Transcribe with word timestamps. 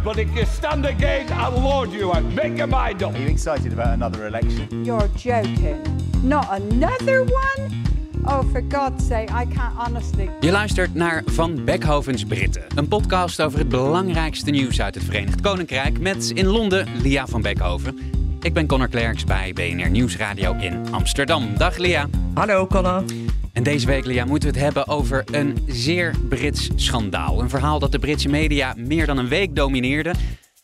Now. 0.00 0.04
But 0.04 0.18
if 0.18 0.34
you 0.34 0.44
stand 0.44 0.86
again, 0.86 1.26
I'll 1.32 1.60
lord 1.60 1.92
you 1.92 2.12
out. 2.12 2.24
Make 2.34 2.56
your 2.56 2.68
mind 2.68 3.02
up. 3.02 3.14
Are 3.14 3.20
you 3.20 3.28
excited 3.28 3.72
about 3.72 3.88
another 3.88 4.26
election? 4.26 4.84
You're 4.84 5.08
joking. 5.16 5.80
Not 6.22 6.46
another 6.50 7.24
one? 7.24 7.88
Oh, 8.26 8.42
for 8.52 8.62
God's 8.68 9.06
sake, 9.06 9.30
I 9.30 9.46
can't 9.46 9.74
honestly. 9.76 10.28
Je 10.40 10.50
luistert 10.50 10.94
naar 10.94 11.22
Van 11.26 11.64
Beckhovens 11.64 12.24
Britten, 12.24 12.62
een 12.74 12.88
podcast 12.88 13.42
over 13.42 13.58
het 13.58 13.68
belangrijkste 13.68 14.50
nieuws 14.50 14.80
uit 14.80 14.94
het 14.94 15.04
Verenigd 15.04 15.40
Koninkrijk 15.40 16.00
met 16.00 16.30
in 16.30 16.46
Londen 16.46 16.86
Lia 17.02 17.26
van 17.26 17.42
Beckhoven. 17.42 17.98
Ik 18.40 18.52
ben 18.52 18.66
Connor 18.66 18.88
Klerks 18.88 19.24
bij 19.24 19.52
BNR 19.52 19.90
Nieuwsradio 19.90 20.52
in 20.52 20.86
Amsterdam. 20.90 21.56
Dag 21.56 21.76
Lia. 21.76 22.08
Hallo 22.34 22.66
Connor. 22.66 23.02
En 23.60 23.66
deze 23.66 23.86
week, 23.86 24.24
moeten 24.24 24.52
we 24.52 24.58
het 24.58 24.64
hebben 24.64 24.88
over 24.88 25.24
een 25.32 25.58
zeer 25.66 26.14
Brits 26.28 26.68
schandaal. 26.74 27.40
Een 27.40 27.48
verhaal 27.48 27.78
dat 27.78 27.92
de 27.92 27.98
Britse 27.98 28.28
media 28.28 28.74
meer 28.76 29.06
dan 29.06 29.18
een 29.18 29.28
week 29.28 29.56
domineerde. 29.56 30.12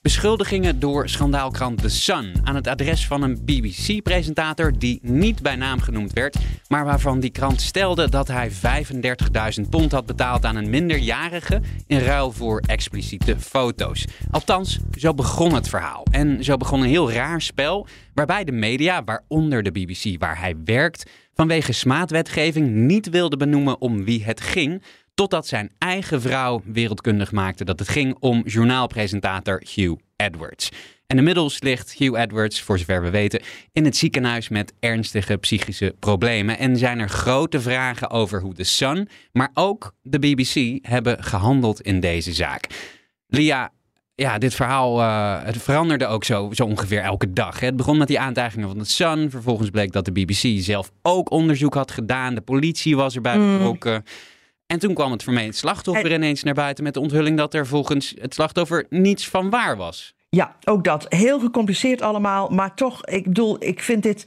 Beschuldigingen 0.02 0.80
door 0.80 1.08
schandaalkrant 1.08 1.82
The 1.82 1.88
Sun 1.88 2.32
aan 2.44 2.54
het 2.54 2.66
adres 2.66 3.06
van 3.06 3.22
een 3.22 3.44
BBC-presentator 3.44 4.78
die 4.78 4.98
niet 5.02 5.42
bij 5.42 5.56
naam 5.56 5.80
genoemd 5.80 6.12
werd, 6.12 6.36
maar 6.68 6.84
waarvan 6.84 7.20
die 7.20 7.30
krant 7.30 7.60
stelde 7.60 8.08
dat 8.08 8.28
hij 8.28 8.50
35.000 8.50 9.68
pond 9.70 9.92
had 9.92 10.06
betaald 10.06 10.44
aan 10.44 10.56
een 10.56 10.70
minderjarige 10.70 11.60
in 11.86 11.98
ruil 11.98 12.32
voor 12.32 12.60
expliciete 12.60 13.40
foto's. 13.40 14.04
Althans, 14.30 14.78
zo 14.98 15.14
begon 15.14 15.54
het 15.54 15.68
verhaal. 15.68 16.06
En 16.10 16.44
zo 16.44 16.56
begon 16.56 16.80
een 16.80 16.88
heel 16.88 17.12
raar 17.12 17.42
spel 17.42 17.86
waarbij 18.14 18.44
de 18.44 18.52
media, 18.52 19.04
waaronder 19.04 19.62
de 19.62 19.72
BBC 19.72 20.20
waar 20.20 20.40
hij 20.40 20.54
werkt, 20.64 21.10
vanwege 21.36 21.72
smaadwetgeving 21.72 22.68
niet 22.70 23.10
wilde 23.10 23.36
benoemen 23.36 23.80
om 23.80 24.04
wie 24.04 24.24
het 24.24 24.40
ging, 24.40 24.82
totdat 25.14 25.46
zijn 25.46 25.70
eigen 25.78 26.20
vrouw 26.20 26.62
wereldkundig 26.64 27.32
maakte 27.32 27.64
dat 27.64 27.78
het 27.78 27.88
ging 27.88 28.16
om 28.20 28.42
journaalpresentator 28.46 29.62
Hugh 29.74 30.00
Edwards. 30.16 30.70
En 31.06 31.18
inmiddels 31.18 31.62
ligt 31.62 31.92
Hugh 31.92 32.20
Edwards, 32.20 32.60
voor 32.60 32.78
zover 32.78 33.02
we 33.02 33.10
weten, 33.10 33.42
in 33.72 33.84
het 33.84 33.96
ziekenhuis 33.96 34.48
met 34.48 34.72
ernstige 34.80 35.36
psychische 35.36 35.94
problemen. 35.98 36.58
En 36.58 36.76
zijn 36.76 36.98
er 36.98 37.08
grote 37.08 37.60
vragen 37.60 38.10
over 38.10 38.40
hoe 38.40 38.54
The 38.54 38.64
Sun, 38.64 39.08
maar 39.32 39.50
ook 39.54 39.94
de 40.02 40.18
BBC 40.18 40.86
hebben 40.86 41.24
gehandeld 41.24 41.80
in 41.80 42.00
deze 42.00 42.32
zaak. 42.32 42.66
Lia, 43.26 43.72
ja, 44.16 44.38
dit 44.38 44.54
verhaal 44.54 45.00
uh, 45.00 45.44
het 45.44 45.62
veranderde 45.62 46.06
ook 46.06 46.24
zo, 46.24 46.48
zo 46.52 46.64
ongeveer 46.64 47.00
elke 47.00 47.32
dag. 47.32 47.60
Het 47.60 47.76
begon 47.76 47.98
met 47.98 48.08
die 48.08 48.20
aantijgingen 48.20 48.68
van 48.68 48.78
The 48.78 48.84
Sun. 48.84 49.30
Vervolgens 49.30 49.70
bleek 49.70 49.92
dat 49.92 50.04
de 50.04 50.12
BBC 50.12 50.62
zelf 50.62 50.90
ook 51.02 51.30
onderzoek 51.30 51.74
had 51.74 51.90
gedaan. 51.90 52.34
De 52.34 52.40
politie 52.40 52.96
was 52.96 53.14
erbij 53.14 53.38
betrokken. 53.38 54.04
En 54.66 54.78
toen 54.78 54.94
kwam 54.94 55.12
het 55.12 55.22
vermeend 55.22 55.56
slachtoffer 55.56 56.12
ineens 56.12 56.42
naar 56.42 56.54
buiten 56.54 56.84
met 56.84 56.94
de 56.94 57.00
onthulling 57.00 57.36
dat 57.36 57.54
er 57.54 57.66
volgens 57.66 58.14
het 58.20 58.34
slachtoffer 58.34 58.86
niets 58.88 59.28
van 59.28 59.50
waar 59.50 59.76
was. 59.76 60.14
Ja, 60.28 60.56
ook 60.64 60.84
dat. 60.84 61.06
Heel 61.08 61.40
gecompliceerd 61.40 62.02
allemaal. 62.02 62.48
Maar 62.48 62.74
toch, 62.74 63.04
ik 63.04 63.24
bedoel, 63.24 63.56
ik 63.58 63.80
vind 63.80 64.02
dit. 64.02 64.26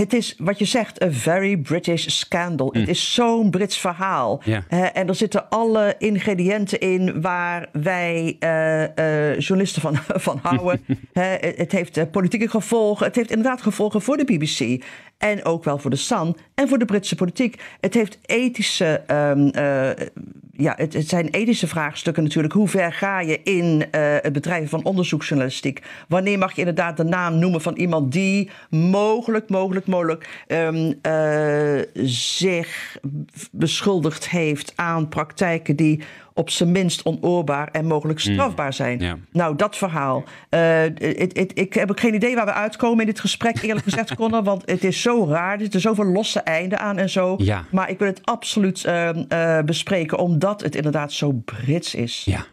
Het 0.00 0.12
is 0.12 0.34
wat 0.38 0.58
je 0.58 0.64
zegt, 0.64 1.02
een 1.02 1.12
very 1.12 1.56
British 1.56 2.06
scandal. 2.06 2.72
Het 2.72 2.88
is 2.88 3.14
zo'n 3.14 3.50
Brits 3.50 3.78
verhaal. 3.78 4.42
En 4.68 5.08
er 5.08 5.14
zitten 5.14 5.48
alle 5.48 5.94
ingrediënten 5.98 6.80
in 6.80 7.20
waar 7.20 7.68
wij 7.72 8.36
eh, 8.38 8.82
eh, 8.84 9.38
journalisten 9.38 9.82
van, 9.82 9.96
van 10.28 10.38
houden. 10.42 10.84
Het, 11.12 11.72
heeft 11.72 11.96
eh, 11.96 12.04
politieke 12.10 12.48
gevolgen. 12.48 13.06
Het 13.06 13.16
heeft 13.16 13.30
inderdaad 13.30 13.62
gevolgen 13.62 14.02
voor 14.02 14.16
de 14.16 14.24
BBC. 14.24 14.84
En 15.18 15.44
ook 15.44 15.64
wel 15.64 15.78
voor 15.78 15.90
de 15.90 15.96
Sun 15.96 16.36
en 16.54 16.68
voor 16.68 16.78
de 16.78 16.84
Britse 16.84 17.14
politiek. 17.14 17.62
Het 17.80 17.94
heeft 17.94 18.18
ethische. 18.22 19.02
ehm, 19.06 19.48
eh, 19.48 20.06
ja, 20.56 20.74
het, 20.76 20.92
het 20.92 21.08
zijn 21.08 21.28
ethische 21.28 21.66
vraagstukken 21.66 22.22
natuurlijk. 22.22 22.54
Hoe 22.54 22.68
ver 22.68 22.92
ga 22.92 23.20
je 23.20 23.42
in 23.42 23.84
het 23.92 24.32
bedrijven 24.32 24.68
van 24.68 24.84
onderzoeksjournalistiek? 24.84 25.82
Wanneer 26.08 26.38
mag 26.38 26.52
je 26.52 26.58
inderdaad 26.58 26.96
de 26.96 27.04
naam 27.04 27.38
noemen 27.38 27.60
van 27.60 27.74
iemand 27.74 28.12
die 28.12 28.50
mogelijk, 28.70 29.48
mogelijk, 29.48 29.83
mogelijk 29.86 30.44
ehm, 30.46 30.92
eh, 31.02 31.82
zich 32.04 32.98
beschuldigd 33.50 34.28
heeft 34.28 34.72
aan 34.76 35.08
praktijken 35.08 35.76
die 35.76 36.02
op 36.34 36.50
zijn 36.50 36.72
minst 36.72 37.04
onoorbaar 37.04 37.68
en 37.72 37.86
mogelijk 37.86 38.20
strafbaar 38.20 38.72
zijn? 38.72 39.24
Nou, 39.32 39.56
dat 39.56 39.76
verhaal. 39.76 40.24
Eh, 40.48 40.84
ik 41.54 41.74
heb 41.74 41.90
ook 41.90 42.00
geen 42.00 42.14
idee 42.14 42.34
waar 42.34 42.44
we 42.44 42.52
uitkomen 42.52 43.00
in 43.00 43.06
dit 43.06 43.20
gesprek, 43.20 43.62
eerlijk 43.62 43.84
gezegd, 43.84 44.14
Connor. 44.24 44.42
Want 44.42 44.62
het 44.70 44.84
is 44.84 45.02
zo 45.02 45.26
raar. 45.26 45.52
Er 45.52 45.60
zitten 45.60 45.80
zoveel 45.80 46.04
losse 46.04 46.40
einden 46.40 46.78
aan 46.78 46.98
en 46.98 47.10
zo. 47.10 47.34
Ja. 47.38 47.64
Maar 47.70 47.90
ik 47.90 47.98
wil 47.98 48.08
het 48.08 48.20
absoluut 48.24 48.84
ehm, 48.84 49.24
eh, 49.28 49.60
bespreken, 49.60 50.18
omdat 50.18 50.62
het 50.62 50.76
inderdaad 50.76 51.12
zo 51.12 51.32
Brits 51.32 51.94
is. 51.94 52.22
Ja. 52.24 52.44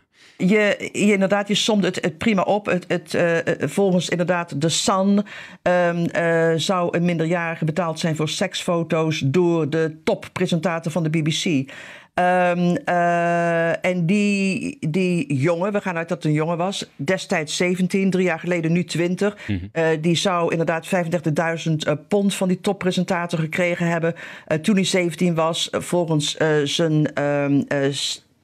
Je, 0.47 0.90
je, 0.91 1.13
inderdaad, 1.13 1.47
je 1.47 1.56
somde 1.56 1.88
het, 1.88 1.96
het 2.02 2.18
prima 2.18 2.41
op. 2.41 2.66
Het, 2.66 2.85
het, 2.88 3.13
eh, 3.13 3.38
eh, 3.38 3.69
volgens 3.69 4.09
inderdaad 4.09 4.62
de 4.62 4.69
Sun 4.69 5.24
ehm, 5.62 6.06
eh, 6.06 6.52
zou 6.56 6.97
een 6.97 7.06
minderjarige 7.06 7.66
betaald 7.66 8.00
zijn 8.00 8.16
voor 8.16 8.29
seksfoto's 8.29 9.19
door 9.25 9.69
de 9.69 9.97
toppresentator 10.03 10.91
van 10.91 11.03
de 11.03 11.09
BBC. 11.09 11.69
Ehm, 12.13 12.75
eh, 12.85 13.85
en 13.85 14.06
die, 14.06 14.78
die 14.90 15.34
jongen, 15.35 15.72
we 15.72 15.81
gaan 15.81 15.97
uit 15.97 16.09
dat 16.09 16.18
het 16.18 16.25
een 16.25 16.38
jongen 16.38 16.58
was, 16.58 16.91
destijds 16.96 17.56
17, 17.56 18.09
drie 18.09 18.23
jaar 18.23 18.40
geleden 18.40 18.72
nu 18.72 18.84
20. 18.84 19.38
eh, 19.72 19.88
die 20.02 20.16
zou 20.16 20.52
inderdaad 20.52 20.88
35.000 20.88 21.85
eh, 21.85 21.94
pond 22.08 22.34
van 22.35 22.47
die 22.47 22.62
toppresentator 22.62 23.40
gekregen 23.40 23.88
hebben. 23.88 24.16
toen 24.62 24.75
hij 24.75 24.84
17 24.84 25.35
was, 25.35 25.69
volgens 25.72 26.38
zijn 26.63 27.13
ehm, 27.13 27.62
eh, 27.68 27.79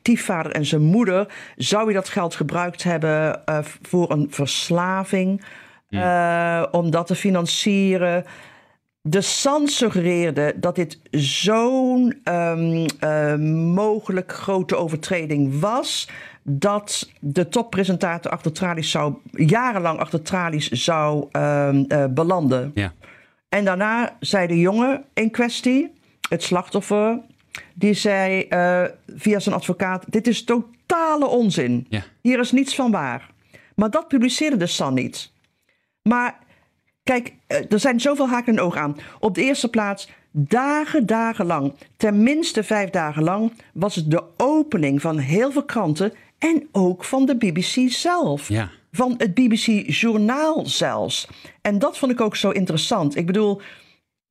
stiefvader 0.07 0.51
en 0.51 0.65
zijn 0.65 0.81
moeder, 0.81 1.27
zou 1.55 1.85
hij 1.85 1.93
dat 1.93 2.09
geld 2.09 2.35
gebruikt 2.35 2.83
hebben 2.83 3.45
eh, 3.45 3.57
voor 3.81 4.11
een 4.11 4.27
verslaving, 4.29 5.41
eh, 5.89 6.65
om 6.71 6.91
dat 6.91 7.07
te 7.07 7.15
financieren. 7.15 8.25
De 9.01 9.21
Sun 9.21 9.67
suggereerde 9.67 10.53
dat 10.55 10.75
dit 10.75 10.99
zo'n 11.11 12.19
ehm, 12.23 12.87
eh, 12.99 13.35
mogelijk 13.73 14.31
grote 14.31 14.75
overtreding 14.75 15.59
was. 15.59 16.09
Dat 16.43 17.11
de 17.19 17.47
toppresentator 17.47 18.31
achter 18.31 18.51
tralies 18.51 18.91
zou, 18.91 19.13
jarenlang 19.31 19.99
achter 19.99 20.21
tralies 20.21 20.69
zou 20.69 21.27
ehm, 21.31 21.83
eh, 21.87 22.05
belanden. 22.09 22.71
Ja. 22.73 22.93
En 23.49 23.65
daarna 23.65 24.15
zei 24.19 24.47
de 24.47 24.59
jongen 24.59 25.03
in 25.13 25.31
kwestie, 25.31 25.93
het 26.29 26.43
slachtoffer, 26.43 27.19
die 27.73 27.93
zei 27.93 28.41
eh, 28.41 28.83
via 29.15 29.39
zijn 29.39 29.55
advocaat: 29.55 30.05
Dit 30.07 30.27
is 30.27 30.43
totale 30.43 31.25
onzin. 31.27 31.85
Ja. 31.89 32.03
Hier 32.21 32.39
is 32.39 32.51
niets 32.51 32.75
van 32.75 32.91
waar. 32.91 33.29
Maar 33.75 33.89
dat 33.89 34.07
publiceerde 34.07 34.57
de 34.57 34.67
Sun 34.67 34.93
niet. 34.93 35.31
Maar 36.01 36.39
kijk, 37.03 37.33
eh, 37.47 37.71
er 37.71 37.79
zijn 37.79 37.99
zoveel 37.99 38.29
haken 38.29 38.57
en 38.57 38.63
ogen 38.63 38.81
aan. 38.81 38.97
Op 39.19 39.35
de 39.35 39.41
eerste 39.41 39.69
plaats, 39.69 40.09
dagen, 40.31 41.05
dagen 41.05 41.45
lang, 41.45 41.73
tenminste 41.97 42.63
vijf 42.63 42.89
dagen 42.89 43.23
lang, 43.23 43.53
was 43.73 43.95
het 43.95 44.11
de 44.11 44.23
opening 44.37 45.01
van 45.01 45.17
heel 45.17 45.51
veel 45.51 45.65
kranten 45.65 46.13
en 46.37 46.67
ook 46.71 47.03
van 47.03 47.25
de 47.25 47.35
BBC 47.35 47.91
zelf. 47.91 48.49
Ja. 48.49 48.69
Van 48.91 49.13
het 49.17 49.33
BBC-journaal 49.33 50.65
zelfs. 50.65 51.27
En 51.61 51.79
dat 51.79 51.97
vond 51.97 52.11
ik 52.11 52.21
ook 52.21 52.35
zo 52.35 52.49
interessant. 52.49 53.15
Ik 53.15 53.25
bedoel, 53.25 53.61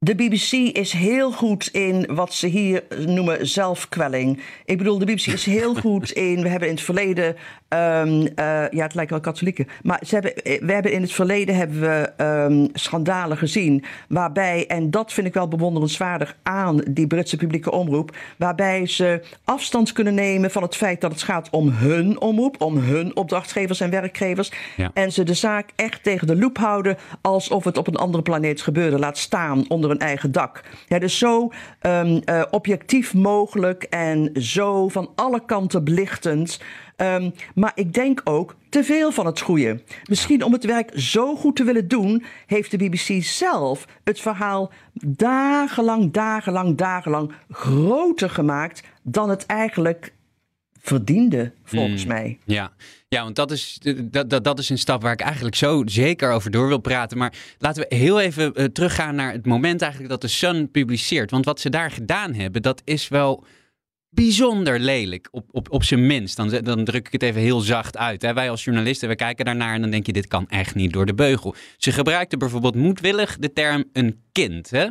de 0.07 0.15
BBC 0.15 0.53
is 0.77 0.93
heel 0.93 1.33
goed 1.33 1.69
in 1.73 2.09
wat 2.11 2.35
ze 2.35 2.47
hier 2.47 2.85
noemen 3.07 3.47
zelfkwelling. 3.47 4.41
Ik 4.65 4.79
bedoel, 4.79 4.99
de 4.99 5.05
BBC 5.05 5.27
is 5.27 5.45
heel 5.47 5.75
goed 5.85 6.11
in. 6.11 6.43
We 6.43 6.49
hebben 6.49 6.69
in 6.69 6.75
het 6.75 6.85
verleden. 6.85 7.37
ehm, 7.69 8.27
eh, 8.35 8.65
ja, 8.71 8.83
het 8.83 8.95
lijkt 8.95 9.11
wel 9.11 9.21
katholieken. 9.21 9.67
Maar 9.83 10.01
ze 10.07 10.15
hebben, 10.15 10.35
eh, 10.37 10.61
we 10.61 10.73
hebben 10.73 10.93
in 10.93 11.03
het 11.03 11.13
verleden 11.13 11.57
hebben 11.57 11.81
we 11.81 12.13
ehm, 12.17 12.67
schandalen 12.73 13.37
gezien. 13.37 13.85
Waarbij, 14.09 14.67
en 14.67 14.91
dat 14.91 15.13
vind 15.13 15.27
ik 15.27 15.35
wel 15.35 15.49
bewonderenswaardig 15.49 16.37
aan 16.43 16.83
die 16.91 17.07
Britse 17.07 17.37
publieke 17.37 17.71
omroep. 17.71 18.17
Waarbij 18.39 18.87
ze 18.87 19.23
afstand 19.45 19.93
kunnen 19.93 20.15
nemen 20.15 20.51
van 20.51 20.63
het 20.63 20.77
feit 20.77 21.01
dat 21.01 21.13
het 21.13 21.23
gaat 21.23 21.51
om 21.51 21.69
hun 21.69 22.21
omroep. 22.21 22.61
Om 22.61 22.77
hun 22.79 23.17
opdrachtgevers 23.17 23.81
en 23.81 23.91
werkgevers. 23.91 24.53
Ja. 24.77 24.91
En 24.95 25.13
ze 25.13 25.23
de 25.23 25.35
zaak 25.35 25.71
echt 25.77 26.03
tegen 26.03 26.27
de 26.27 26.37
loep 26.37 26.59
houden. 26.59 26.97
alsof 27.21 27.65
het 27.65 27.79
op 27.79 27.87
een 27.87 27.97
andere 27.97 28.23
planeet 28.23 28.63
gebeurde. 28.63 28.99
Laat 28.99 29.19
staan 29.19 29.65
onder 29.69 29.91
een 29.91 29.95
eigen 29.99 30.33
dak. 30.33 30.63
Ja, 30.89 30.99
dus 30.99 31.19
zo 31.19 31.53
um, 31.81 32.23
uh, 32.25 32.43
objectief 32.51 33.15
mogelijk 33.15 33.83
en 33.83 34.31
zo 34.35 34.89
van 34.89 35.11
alle 35.15 35.45
kanten 35.45 35.85
belichtend. 35.85 36.61
Um, 36.97 37.33
maar 37.55 37.73
ik 37.75 37.95
denk 37.95 38.21
ook 38.25 38.57
te 38.69 38.85
veel 38.85 39.13
van 39.13 39.27
het 39.27 39.41
goede. 39.41 39.83
Misschien 40.09 40.43
om 40.43 40.53
het 40.53 40.65
werk 40.65 40.91
zo 40.95 41.37
goed 41.37 41.57
te 41.57 41.65
willen 41.65 41.89
doen, 41.89 42.25
heeft 42.47 42.71
de 42.71 42.77
BBC 42.77 43.23
zelf 43.23 43.87
het 44.05 44.21
verhaal 44.21 44.71
dagenlang, 44.93 46.13
dagenlang, 46.13 46.77
dagenlang 46.77 47.33
groter 47.51 48.31
gemaakt 48.31 48.83
dan 49.03 49.31
het 49.31 49.47
eigenlijk 49.47 50.13
verdiende, 50.87 51.53
volgens 51.65 52.03
Hmm. 52.03 52.13
mij. 52.13 52.39
Ja. 52.45 52.73
ja, 53.09 53.23
want 53.23 53.37
dat 53.37 53.51
is, 53.51 53.79
dat, 54.03 54.31
dat, 54.31 54.45
dat 54.45 54.59
is 54.59 54.69
een 54.69 54.79
stap 54.79 55.03
waar 55.03 55.13
ik 55.13 55.21
eigenlijk 55.21 55.57
zo 55.57 55.83
zeker 55.87 56.31
over 56.31 56.51
door 56.51 56.69
wil 56.69 56.79
praten. 56.79 57.19
Maar 57.19 57.33
laten 57.59 57.87
we 57.89 57.97
heel 57.97 58.21
even 58.21 58.53
uh, 58.55 58.65
teruggaan 58.65 59.15
naar 59.15 59.33
het 59.33 59.47
moment 59.47 59.81
eigenlijk 59.83 60.11
dat 60.11 60.21
de 60.21 60.29
Sun 60.29 60.71
publiceert. 60.71 61.31
Want 61.31 61.45
wat 61.45 61.61
ze 61.61 61.71
daar 61.71 61.91
gedaan 61.91 62.35
hebben, 62.35 62.63
dat 62.63 62.83
is 62.85 63.09
wel 63.09 63.45
bijzonder 64.11 64.81
lelijk, 64.81 65.29
op, 65.31 65.49
op, 65.51 65.71
op 65.71 65.85
zijn 65.85 66.07
minst. 66.07 66.37
Dan, 66.37 66.49
dan 66.49 66.85
druk 66.85 67.07
ik 67.07 67.13
het 67.13 67.23
even 67.23 67.41
heel 67.41 67.61
zacht 67.61 67.97
uit. 67.97 68.23
Hè. 68.23 68.35
Wij 68.35 68.51
als 68.51 68.65
journalisten, 68.65 69.09
we 69.09 69.17
kijken 69.17 69.45
daarnaar 69.45 69.75
en 69.75 69.81
dan 69.81 69.91
denk 69.91 70.07
je, 70.07 70.13
dit 70.13 70.27
kan 70.27 70.49
echt 70.49 70.75
niet 70.75 70.93
door 70.93 71.07
de 71.07 71.15
beugel. 71.15 71.55
Ze 71.77 71.93
gebruikten 71.93 72.39
bijvoorbeeld 72.39 72.75
moedwillig 72.75 73.37
de 73.39 73.53
term 73.53 73.85
een 73.93 74.21
kind. 74.33 74.71
Hè? 74.71 74.87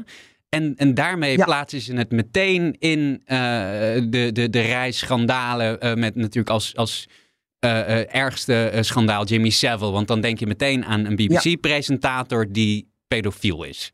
En, 0.55 0.73
en 0.75 0.93
daarmee 0.93 1.37
ja. 1.37 1.45
plaatsen 1.45 1.81
ze 1.81 1.95
het 1.95 2.11
meteen 2.11 2.75
in 2.79 2.99
uh, 2.99 3.37
de, 4.09 4.29
de, 4.33 4.49
de 4.49 4.61
rij 4.61 4.91
schandalen 4.91 5.85
uh, 5.85 5.93
met 5.93 6.15
natuurlijk 6.15 6.49
als... 6.49 6.75
als 6.75 7.07
uh, 7.65 8.15
ergste 8.15 8.71
schandaal 8.79 9.25
Jimmy 9.25 9.49
Savile. 9.49 9.91
Want 9.91 10.07
dan 10.07 10.21
denk 10.21 10.39
je 10.39 10.47
meteen 10.47 10.85
aan 10.85 11.05
een 11.05 11.15
BBC-presentator 11.15 12.51
die 12.51 12.91
pedofiel 13.07 13.63
is. 13.63 13.91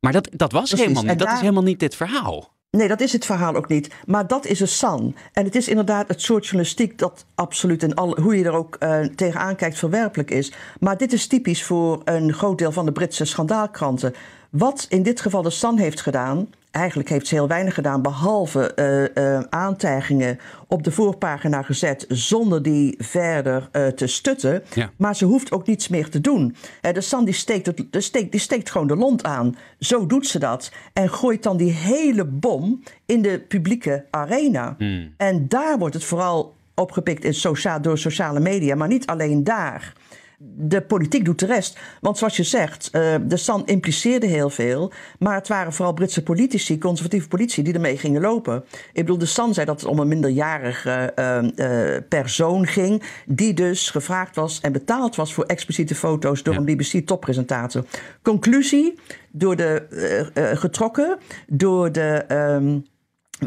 Maar 0.00 0.12
dat, 0.12 0.28
dat 0.32 0.52
was 0.52 0.68
Precies. 0.68 0.86
helemaal 0.86 1.10
niet. 1.10 1.18
Dat 1.18 1.32
is 1.32 1.40
helemaal 1.40 1.62
niet 1.62 1.80
dit 1.80 1.96
verhaal. 1.96 2.54
Nee, 2.70 2.88
dat 2.88 3.00
is 3.00 3.12
het 3.12 3.24
verhaal 3.24 3.54
ook 3.54 3.68
niet. 3.68 3.90
Maar 4.06 4.26
dat 4.26 4.46
is 4.46 4.60
een 4.60 4.68
san. 4.68 5.14
En 5.32 5.44
het 5.44 5.54
is 5.54 5.68
inderdaad 5.68 6.08
het 6.08 6.22
soort 6.22 6.44
journalistiek 6.44 6.98
dat 6.98 7.24
absoluut 7.34 7.94
alle, 7.94 8.20
hoe 8.20 8.36
je 8.38 8.44
er 8.44 8.52
ook 8.52 8.76
uh, 8.80 9.00
tegenaan 9.00 9.56
kijkt 9.56 9.78
verwerpelijk 9.78 10.30
is. 10.30 10.52
Maar 10.80 10.96
dit 10.96 11.12
is 11.12 11.26
typisch 11.26 11.64
voor 11.64 12.00
een 12.04 12.32
groot 12.32 12.58
deel 12.58 12.72
van 12.72 12.84
de 12.84 12.92
Britse 12.92 13.24
schandaalkranten. 13.24 14.14
Wat 14.54 14.86
in 14.88 15.02
dit 15.02 15.20
geval 15.20 15.42
de 15.42 15.50
Sun 15.50 15.78
heeft 15.78 16.00
gedaan, 16.00 16.48
eigenlijk 16.70 17.08
heeft 17.08 17.26
ze 17.26 17.34
heel 17.34 17.48
weinig 17.48 17.74
gedaan, 17.74 18.02
behalve 18.02 18.72
uh, 18.76 19.24
uh, 19.24 19.40
aantijgingen 19.50 20.38
op 20.68 20.82
de 20.82 20.92
voorpagina 20.92 21.62
gezet 21.62 22.04
zonder 22.08 22.62
die 22.62 22.94
verder 22.98 23.68
uh, 23.72 23.86
te 23.86 24.06
stutten. 24.06 24.62
Ja. 24.74 24.90
Maar 24.96 25.16
ze 25.16 25.24
hoeft 25.24 25.52
ook 25.52 25.66
niets 25.66 25.88
meer 25.88 26.08
te 26.08 26.20
doen. 26.20 26.56
de 26.80 27.00
Sun 27.00 27.24
die 27.24 27.34
steekt, 27.34 27.66
het, 27.66 27.84
de 27.90 28.00
steekt, 28.00 28.30
die 28.30 28.40
steekt 28.40 28.70
gewoon 28.70 28.86
de 28.86 28.96
lont 28.96 29.24
aan. 29.24 29.56
Zo 29.78 30.06
doet 30.06 30.26
ze 30.26 30.38
dat. 30.38 30.72
En 30.92 31.10
gooit 31.10 31.42
dan 31.42 31.56
die 31.56 31.72
hele 31.72 32.24
bom 32.24 32.82
in 33.06 33.22
de 33.22 33.40
publieke 33.48 34.04
arena. 34.10 34.74
Hmm. 34.78 35.14
En 35.16 35.48
daar 35.48 35.78
wordt 35.78 35.94
het 35.94 36.04
vooral 36.04 36.54
opgepikt 36.74 37.24
in 37.24 37.34
sociaal, 37.34 37.80
door 37.80 37.98
sociale 37.98 38.40
media, 38.40 38.74
maar 38.74 38.88
niet 38.88 39.06
alleen 39.06 39.44
daar 39.44 39.92
de 40.38 40.80
politiek 40.80 41.24
doet 41.24 41.38
de 41.38 41.46
rest. 41.46 41.78
Want 42.00 42.18
zoals 42.18 42.36
je 42.36 42.42
zegt, 42.42 42.90
uh, 42.92 43.14
de 43.22 43.36
San 43.36 43.66
impliceerde 43.66 44.26
heel 44.26 44.50
veel. 44.50 44.92
Maar 45.18 45.34
het 45.34 45.48
waren 45.48 45.72
vooral 45.72 45.94
Britse 45.94 46.22
politici, 46.22 46.78
conservatieve 46.78 47.28
politici, 47.28 47.62
die 47.62 47.74
ermee 47.74 47.98
gingen 47.98 48.20
lopen. 48.20 48.64
Ik 48.70 48.92
bedoel, 48.92 49.18
de 49.18 49.26
San 49.26 49.54
zei 49.54 49.66
dat 49.66 49.80
het 49.80 49.90
om 49.90 49.98
een 49.98 50.08
minderjarige 50.08 51.12
uh, 51.16 51.42
uh, 51.56 51.96
persoon 52.08 52.66
ging. 52.66 53.02
Die 53.26 53.54
dus 53.54 53.90
gevraagd 53.90 54.36
was 54.36 54.60
en 54.60 54.72
betaald 54.72 55.16
was 55.16 55.34
voor 55.34 55.44
expliciete 55.44 55.94
foto's 55.94 56.42
door 56.42 56.54
ja. 56.54 56.60
een 56.60 56.76
BBC-toppresentator. 56.76 57.84
Conclusie, 58.22 58.98
door 59.30 59.56
de, 59.56 59.86
getrokken 60.54 61.18
door 61.46 61.92
de 61.92 62.24
um, 62.28 62.86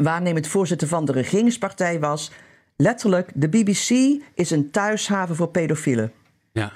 waarnemend 0.02 0.46
voorzitter 0.46 0.88
van 0.88 1.04
de 1.04 1.12
regeringspartij 1.12 2.00
was. 2.00 2.32
Letterlijk, 2.76 3.30
de 3.34 3.48
BBC 3.48 4.20
is 4.34 4.50
een 4.50 4.70
thuishaven 4.70 5.36
voor 5.36 5.48
pedofielen. 5.48 6.12
Ja. 6.52 6.72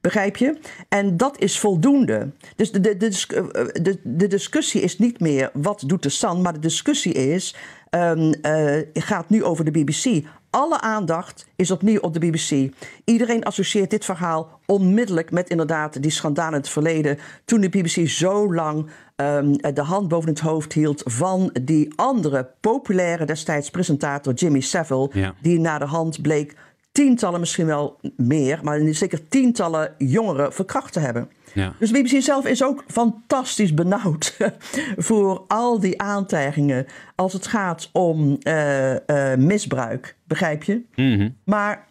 Begrijp 0.00 0.36
je? 0.36 0.58
En 0.88 1.16
dat 1.16 1.38
is 1.38 1.58
voldoende. 1.58 2.30
Dus 2.56 2.72
de, 2.72 2.80
de, 2.80 2.96
de, 2.96 3.80
de, 3.82 4.00
de 4.02 4.26
discussie 4.26 4.80
is 4.80 4.98
niet 4.98 5.20
meer 5.20 5.50
wat 5.52 5.82
doet 5.86 6.02
de 6.02 6.08
San, 6.08 6.42
maar 6.42 6.52
de 6.52 6.58
discussie 6.58 7.12
is, 7.12 7.54
um, 7.90 8.34
uh, 8.42 8.80
gaat 8.92 9.28
nu 9.28 9.44
over 9.44 9.64
de 9.64 9.70
BBC. 9.70 10.26
Alle 10.50 10.80
aandacht 10.80 11.46
is 11.56 11.70
opnieuw 11.70 12.00
op 12.00 12.12
de 12.12 12.18
BBC. 12.18 12.74
Iedereen 13.04 13.44
associeert 13.44 13.90
dit 13.90 14.04
verhaal 14.04 14.60
onmiddellijk 14.66 15.30
met 15.30 15.48
inderdaad 15.48 16.02
die 16.02 16.10
schandalen 16.10 16.52
in 16.52 16.58
het 16.58 16.68
verleden. 16.68 17.18
Toen 17.44 17.60
de 17.60 17.68
BBC 17.68 18.08
zo 18.08 18.54
lang 18.54 18.90
um, 19.16 19.56
de 19.56 19.82
hand 19.82 20.08
boven 20.08 20.28
het 20.28 20.40
hoofd 20.40 20.72
hield 20.72 21.02
van 21.04 21.50
die 21.62 21.92
andere 21.96 22.50
populaire 22.60 23.24
destijds 23.24 23.70
presentator 23.70 24.32
Jimmy 24.32 24.60
Savile, 24.60 25.10
ja. 25.12 25.34
die 25.40 25.60
na 25.60 25.78
de 25.78 25.84
hand 25.84 26.22
bleek 26.22 26.56
tientallen, 26.98 27.40
misschien 27.40 27.66
wel 27.66 28.00
meer, 28.16 28.60
maar 28.62 28.80
zeker 28.94 29.28
tientallen 29.28 29.94
jongeren 29.98 30.52
verkracht 30.52 30.92
te 30.92 31.00
hebben. 31.00 31.30
Ja. 31.54 31.74
Dus 31.78 31.90
BBC 31.90 32.22
zelf 32.22 32.46
is 32.46 32.62
ook 32.62 32.84
fantastisch 32.86 33.74
benauwd 33.74 34.36
voor 34.96 35.44
al 35.48 35.80
die 35.80 36.00
aantijgingen 36.00 36.86
als 37.14 37.32
het 37.32 37.46
gaat 37.46 37.90
om 37.92 38.36
uh, 38.42 38.92
uh, 38.92 39.34
misbruik, 39.34 40.16
begrijp 40.24 40.62
je? 40.62 40.82
Mm 40.94 41.18
-hmm. 41.18 41.36
Maar 41.44 41.86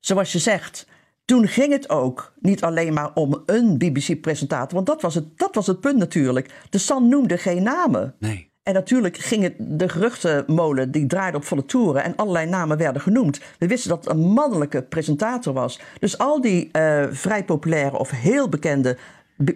zoals 0.00 0.32
je 0.32 0.38
zegt, 0.38 0.86
toen 1.24 1.48
ging 1.48 1.72
het 1.72 1.90
ook 1.90 2.32
niet 2.40 2.62
alleen 2.62 2.92
maar 2.92 3.10
om 3.14 3.42
een 3.46 3.78
BBC-presentator, 3.78 4.74
want 4.74 4.86
dat 4.86 5.02
was, 5.02 5.14
het, 5.14 5.38
dat 5.38 5.54
was 5.54 5.66
het 5.66 5.80
punt 5.80 5.98
natuurlijk. 5.98 6.50
De 6.70 6.78
San 6.78 7.08
noemde 7.08 7.38
geen 7.38 7.62
namen. 7.62 8.14
Nee. 8.18 8.47
En 8.68 8.74
natuurlijk 8.74 9.16
ging 9.16 9.42
het, 9.42 9.54
de 9.58 9.88
geruchtenmolen 9.88 10.90
die 10.90 11.06
draaide 11.06 11.36
op 11.36 11.44
volle 11.44 11.64
toeren 11.64 12.04
en 12.04 12.16
allerlei 12.16 12.46
namen 12.46 12.76
werden 12.76 13.02
genoemd. 13.02 13.40
We 13.58 13.66
wisten 13.66 13.90
dat 13.90 14.04
het 14.04 14.14
een 14.14 14.20
mannelijke 14.20 14.82
presentator 14.82 15.52
was. 15.52 15.80
Dus 15.98 16.18
al 16.18 16.40
die 16.40 16.68
uh, 16.72 17.04
vrij 17.10 17.44
populaire 17.44 17.98
of 17.98 18.10
heel 18.10 18.48
bekende 18.48 18.96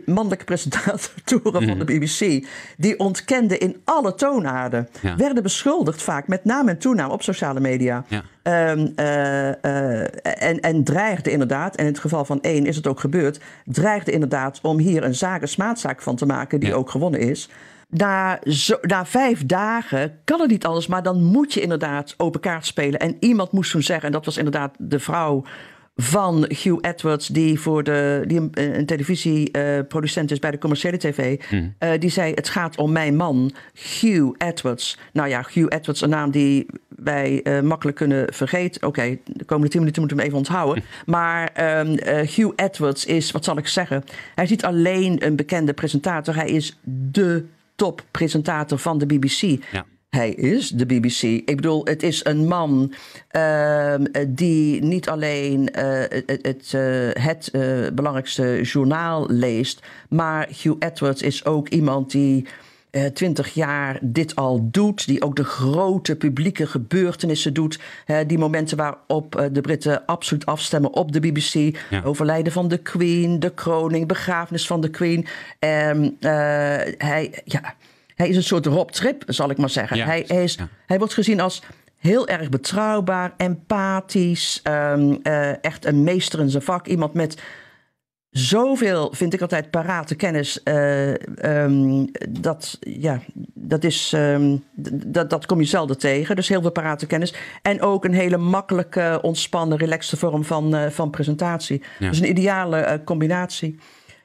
mannelijke 0.05 0.45
presentatoren 0.45 1.63
van 1.69 1.79
de 1.79 1.85
BBC, 1.85 2.47
die 2.77 2.99
ontkenden 2.99 3.61
in 3.61 3.81
alle 3.85 4.15
toonaarden, 4.15 4.89
ja. 5.01 5.17
werden 5.17 5.43
beschuldigd 5.43 6.03
vaak 6.03 6.29
met 6.29 6.45
naam 6.45 6.69
en 6.69 6.79
toenaam 6.79 7.11
op 7.11 7.23
sociale 7.23 7.61
media. 7.61 8.05
Ja. 8.09 8.23
Um, 8.71 8.93
uh, 8.97 9.49
uh, 9.49 10.01
en, 10.43 10.61
en 10.61 10.85
dreigden 10.85 11.33
inderdaad, 11.33 11.77
en 11.77 11.85
in 11.85 11.91
het 11.91 12.01
geval 12.01 12.25
van 12.25 12.41
één 12.41 12.67
is 12.67 12.77
het 12.77 12.87
ook 12.87 13.01
gebeurd, 13.01 13.41
dreigden 13.65 14.15
inderdaad 14.15 14.59
om 14.63 14.79
hier 14.79 15.05
een 15.05 15.15
zaak, 15.15 15.43
een 15.43 15.49
smaadzaak 15.49 16.03
van 16.03 16.17
te 16.17 16.27
maken 16.27 16.61
die 16.61 16.69
ja. 16.69 16.75
ook 16.75 16.91
gewonnen 16.91 17.21
is. 17.21 17.49
Na, 17.97 18.41
zo, 18.45 18.77
na 18.81 19.07
vijf 19.07 19.47
dagen 19.47 20.19
kan 20.25 20.41
het 20.41 20.51
niet 20.51 20.65
anders, 20.65 20.87
maar 20.87 21.03
dan 21.03 21.23
moet 21.23 21.53
je 21.55 21.61
inderdaad 21.61 22.15
open 22.17 22.41
kaart 22.41 22.67
spelen. 22.67 23.01
En 23.01 23.17
iemand 23.21 23.53
moest 23.53 23.71
toen 23.71 23.83
zeggen, 23.83 24.07
en 24.07 24.13
dat 24.13 24.25
was 24.25 24.37
inderdaad 24.37 24.75
de 24.79 24.99
vrouw 24.99 25.45
van 25.97 26.45
Hugh 26.49 26.79
Edwards, 26.81 27.27
die, 27.27 27.61
voor 27.61 27.83
de, 27.83 28.25
die 28.27 28.39
een, 28.39 28.51
een 28.79 28.87
televisieproducent 28.87 30.27
uh, 30.27 30.33
is 30.33 30.39
bij 30.39 30.51
de 30.51 30.59
commerciële 30.59 30.97
tv. 30.97 31.41
Mm. 31.51 31.75
Uh, 31.79 31.91
die 31.99 32.11
zei: 32.11 32.33
Het 32.35 32.49
gaat 32.49 32.77
om 32.77 32.93
mijn 32.93 33.17
man, 33.17 33.53
Hugh 34.01 34.35
Edwards. 34.39 34.99
Nou 35.13 35.29
ja, 35.29 35.45
Hugh 35.53 35.77
Edwards, 35.77 36.01
een 36.01 36.09
naam 36.09 36.31
die 36.31 36.67
wij 36.89 37.41
uh, 37.45 37.61
makkelijk 37.61 37.97
kunnen 37.97 38.35
vergeten. 38.35 38.87
Oké, 38.87 39.01
okay, 39.01 39.21
de 39.25 39.45
komende 39.45 39.71
tien 39.71 39.81
minuten 39.81 40.01
moeten 40.01 40.19
we 40.19 40.23
hem 40.23 40.33
even 40.33 40.39
onthouden. 40.39 40.85
Maar 41.07 41.79
um, 41.81 41.99
Hugh 42.07 42.53
Edwards 42.57 43.05
is, 43.05 43.31
wat 43.31 43.45
zal 43.45 43.59
ik 43.59 43.67
zeggen? 43.67 44.05
Hij 44.35 44.45
is 44.45 44.51
niet 44.51 44.65
alleen 44.65 45.27
een 45.27 45.37
bekende 45.37 45.73
presentator, 45.73 46.35
hij 46.35 46.49
is 46.49 46.79
de 46.85 47.45
toppresentator 47.83 48.79
van 48.79 48.99
de 48.99 49.07
BBC. 49.07 49.41
Ja. 49.73 49.85
Hij 50.09 50.31
is 50.31 50.69
de 50.69 50.87
BBC. 50.87 51.23
Ik 51.23 51.57
bedoel, 51.57 51.85
het 51.85 52.03
is 52.03 52.25
een 52.25 52.49
man 52.49 52.93
uh, 53.37 53.95
die 54.29 54.83
niet 54.83 55.09
alleen 55.09 55.61
uh, 55.61 56.01
het, 56.09 56.39
het, 56.43 56.73
uh, 56.75 57.09
het 57.13 57.51
belangrijkste 57.95 58.61
journaal 58.63 59.27
leest, 59.31 59.81
maar 60.09 60.49
Hugh 60.63 60.77
Edwards 60.79 61.23
is 61.23 61.45
ook 61.45 61.69
iemand 61.69 62.11
die 62.11 62.47
twintig 63.13 63.55
jaar 63.55 63.99
dit 64.01 64.37
al 64.37 64.69
doet, 64.71 65.07
die 65.07 65.23
ook 65.23 65.37
de 65.37 65.45
grote 65.45 66.17
publieke 66.17 66.67
gebeurtenissen 66.67 67.55
doet, 67.55 67.81
die 68.27 68.39
momenten 68.39 68.77
waarop 68.77 69.49
de 69.53 69.61
Britten 69.61 70.07
absoluut 70.07 70.47
afstemmen 70.47 70.93
op 70.93 71.13
de 71.13 71.21
BBC, 71.21 71.79
ja. 71.91 72.03
overlijden 72.05 72.53
van 72.53 72.69
de 72.69 72.79
Queen, 72.79 73.41
de 73.41 73.51
kroning, 73.51 74.07
begrafenis 74.07 74.67
van 74.67 74.81
de 74.81 74.91
Queen. 74.91 75.27
En 75.59 76.17
hij, 76.99 77.43
ja. 77.45 77.75
Hij 78.15 78.29
is 78.29 78.37
een 78.37 78.43
soort 78.43 78.67
Rob 78.67 78.89
Trip, 78.89 79.23
zal 79.27 79.51
ik 79.51 79.59
maar 79.59 79.71
zeggen. 79.71 79.97
Ja, 79.97 80.05
hij, 80.05 80.25
hij, 80.27 80.43
is, 80.43 80.55
ja. 80.55 80.69
hij 80.87 80.99
wordt 80.99 81.15
gezien 81.15 81.41
als 81.41 81.63
heel 81.99 82.29
erg 82.29 82.49
betrouwbaar, 82.49 83.35
empathisch, 83.37 84.61
um, 84.65 85.19
uh, 85.23 85.65
echt 85.65 85.85
een 85.85 86.03
meester 86.03 86.41
in 86.41 86.51
zijn 86.51 86.63
vak. 86.63 86.87
Iemand 86.87 87.15
met 87.15 87.43
zoveel, 88.33 89.13
vind 89.15 89.35
ik 89.35 89.41
altijd, 89.41 89.71
parate 89.71 90.15
kennis. 90.15 90.61
Uh, 90.65 91.15
um, 91.65 92.11
dat, 92.29 92.79
ja, 92.81 93.21
dat, 93.55 93.85
is, 93.85 94.13
um, 94.15 94.65
dat, 95.07 95.31
dat 95.31 95.47
kom 95.47 95.61
je 95.61 95.67
zelden 95.67 95.99
tegen. 95.99 96.37
Dus 96.37 96.49
heel 96.49 96.61
veel 96.61 96.71
parate 96.71 97.07
kennis. 97.07 97.35
En 97.63 97.81
ook 97.81 98.05
een 98.05 98.15
hele 98.15 98.37
makkelijke, 98.37 99.19
ontspannen, 99.23 99.79
relaxte 99.79 100.17
vorm 100.17 100.45
van, 100.45 100.75
uh, 100.75 100.87
van 100.87 101.11
presentatie. 101.11 101.83
Ja. 101.99 102.09
Dus 102.09 102.21
een 102.21 102.29
ideale 102.29 103.01
combinatie. 103.05 103.79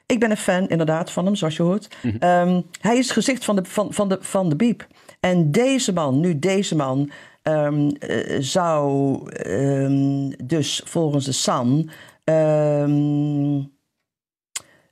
Ik 0.06 0.20
ben 0.20 0.30
een 0.30 0.36
fan 0.36 0.68
inderdaad 0.68 1.10
van 1.10 1.24
hem, 1.24 1.34
zoals 1.34 1.56
je 1.56 1.62
hoort. 1.62 1.88
Ehm, 2.18 2.60
hij 2.80 2.96
is 2.96 3.04
het 3.04 3.12
gezicht 3.12 3.44
van 3.44 3.56
de, 3.56 3.64
van, 3.64 3.92
van, 3.92 4.08
de, 4.08 4.18
van 4.20 4.48
de 4.48 4.56
Biep. 4.56 4.86
En 5.20 5.50
deze 5.50 5.92
man, 5.92 6.20
nu 6.20 6.38
deze 6.38 6.76
man, 6.76 7.10
ehm, 7.42 7.88
eh, 7.88 8.36
zou 8.40 9.18
ehm, 9.32 10.30
dus 10.44 10.82
volgens 10.84 11.24
de 11.24 11.32
San 11.32 11.90
ehm, 12.24 13.60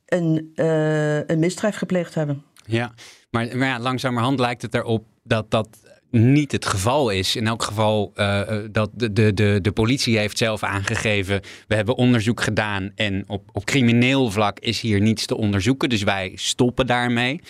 een, 0.07 0.51
eh, 0.55 1.27
een 1.27 1.39
misdrijf 1.39 1.77
gepleegd 1.77 2.15
hebben. 2.15 2.43
Ja, 2.67 2.93
maar, 3.31 3.57
maar 3.57 3.69
ja, 3.69 3.81
langzamerhand 3.81 4.39
lijkt 4.39 4.63
het 4.63 4.75
erop 4.75 5.05
dat 5.23 5.51
dat 5.51 5.69
niet 6.11 6.53
het 6.53 6.67
geval 6.67 7.11
is. 7.11 7.37
In 7.37 7.47
elk 7.47 7.63
geval 7.63 8.13
uh, 8.17 8.43
dat 8.71 8.91
de, 8.95 9.13
de, 9.13 9.35
de, 9.35 9.59
de 9.63 9.73
politie 9.73 10.19
heeft 10.19 10.39
zelf 10.39 10.63
aangegeven... 10.63 11.41
we 11.67 11.75
hebben 11.75 11.97
onderzoek 11.97 12.41
gedaan 12.41 12.91
en 12.95 13.25
op, 13.27 13.49
op 13.53 13.65
crimineel 13.65 14.31
vlak 14.31 14.59
is 14.59 14.81
hier 14.81 15.01
niets 15.01 15.27
te 15.27 15.37
onderzoeken. 15.37 15.89
Dus 15.89 16.03
wij 16.03 16.33
stoppen 16.35 16.87
daarmee. 16.87 17.41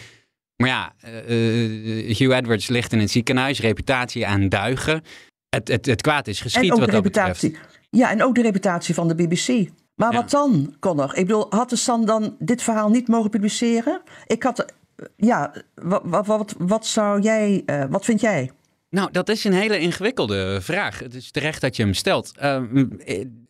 Maar 0.56 0.68
ja, 0.68 0.92
uh, 1.28 2.16
Hugh 2.16 2.36
Edwards 2.36 2.68
ligt 2.68 2.92
in 2.92 2.98
het 2.98 3.10
ziekenhuis, 3.10 3.60
reputatie 3.60 4.26
aan 4.26 4.48
duigen. 4.48 5.02
Het, 5.48 5.68
het, 5.68 5.86
het 5.86 6.02
kwaad 6.02 6.26
is 6.26 6.40
geschied 6.40 6.62
en 6.62 6.72
ook 6.72 6.78
wat 6.78 6.86
de 6.86 6.94
dat 6.94 7.04
reputatie. 7.04 7.50
betreft. 7.50 7.74
Ja, 7.90 8.10
en 8.10 8.22
ook 8.22 8.34
de 8.34 8.42
reputatie 8.42 8.94
van 8.94 9.08
de 9.08 9.14
BBC. 9.14 9.68
Maar 9.96 10.12
Ja. 10.12 10.20
wat 10.20 10.30
dan, 10.30 10.76
Connor? 10.80 11.16
Ik 11.16 11.26
bedoel, 11.26 11.46
had 11.48 11.70
de 11.70 11.76
San 11.76 12.04
dan 12.04 12.36
dit 12.38 12.62
verhaal 12.62 12.88
niet 12.88 13.08
mogen 13.08 13.30
publiceren? 13.30 14.02
Ik 14.26 14.42
had, 14.42 14.58
eh, 14.60 15.06
ja, 15.16 15.54
wat, 15.74 16.02
wat, 16.04 16.26
wat, 16.26 16.54
wat 16.58 16.86
zou 16.86 17.20
jij, 17.20 17.62
eh, 17.66 17.84
wat 17.90 18.04
vind 18.04 18.20
jij? 18.20 18.50
Nou, 18.90 19.10
dat 19.12 19.28
is 19.28 19.44
een 19.44 19.52
hele 19.52 19.78
ingewikkelde 19.78 20.58
vraag. 20.60 20.98
Het 20.98 21.14
is 21.14 21.30
terecht 21.30 21.60
dat 21.60 21.76
je 21.76 21.82
hem 21.82 21.94
stelt. 21.94 22.32
Ehm, 22.38 22.86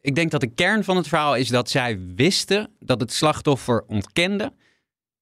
ik 0.00 0.14
denk 0.14 0.30
dat 0.30 0.40
de 0.40 0.54
kern 0.54 0.84
van 0.84 0.96
het 0.96 1.08
verhaal 1.08 1.36
is 1.36 1.48
dat 1.48 1.70
zij 1.70 2.00
wisten 2.14 2.70
dat 2.80 3.00
het 3.00 3.12
slachtoffer 3.12 3.84
ontkende. 3.86 4.52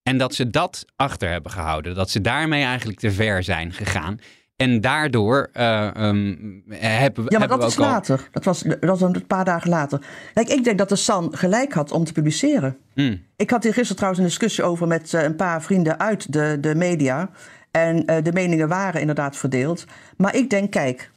En 0.02 0.18
dat 0.18 0.34
ze 0.34 0.50
dat 0.50 0.84
achter 0.96 1.30
hebben 1.30 1.52
gehouden. 1.52 1.94
Dat 1.94 2.10
ze 2.10 2.20
daarmee 2.20 2.62
eigenlijk 2.64 2.98
te 2.98 3.10
ver 3.12 3.42
zijn 3.42 3.72
gegaan. 3.72 4.18
En 4.56 4.80
daardoor 4.80 5.48
eh, 5.52 5.96
ehm, 5.96 6.34
hebben, 6.68 7.24
Ja, 7.28 7.38
maar 7.38 7.48
dat 7.48 7.74
we 7.74 7.82
al... 7.82 7.88
later. 7.88 8.28
Dat 8.32 8.44
was, 8.44 8.60
dat 8.62 8.80
was 8.80 9.00
een 9.00 9.26
paar 9.26 9.44
dagen 9.44 9.70
later. 9.70 10.00
Kijk, 10.34 10.48
ik 10.48 10.64
denk 10.64 10.78
dat 10.78 10.88
de 10.88 10.96
San 10.96 11.36
gelijk 11.36 11.72
had 11.72 11.92
om 11.92 12.04
te 12.04 12.12
publiceren. 12.12 12.76
Hmm. 12.92 13.22
Ik 13.36 13.50
had 13.50 13.62
hier 13.62 13.72
gisteren 13.72 13.96
trouwens 13.96 14.22
een 14.22 14.28
discussie 14.28 14.64
over 14.64 14.86
met 14.86 15.14
eh, 15.14 15.22
een 15.22 15.36
paar 15.36 15.62
vrienden 15.62 16.00
uit 16.00 16.32
de, 16.32 16.58
de 16.60 16.74
media. 16.74 17.30
En 17.70 18.04
eh, 18.04 18.22
de 18.22 18.32
meningen 18.32 18.68
waren 18.68 19.00
inderdaad 19.00 19.36
verdeeld. 19.36 19.84
Maar 20.16 20.36
ik 20.36 20.50
denk, 20.50 20.70
kijk, 20.70 21.10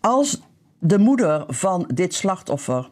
als 0.00 0.40
de 0.78 0.98
moeder 0.98 1.44
van 1.48 1.90
dit 1.94 2.14
slachtoffer 2.14 2.90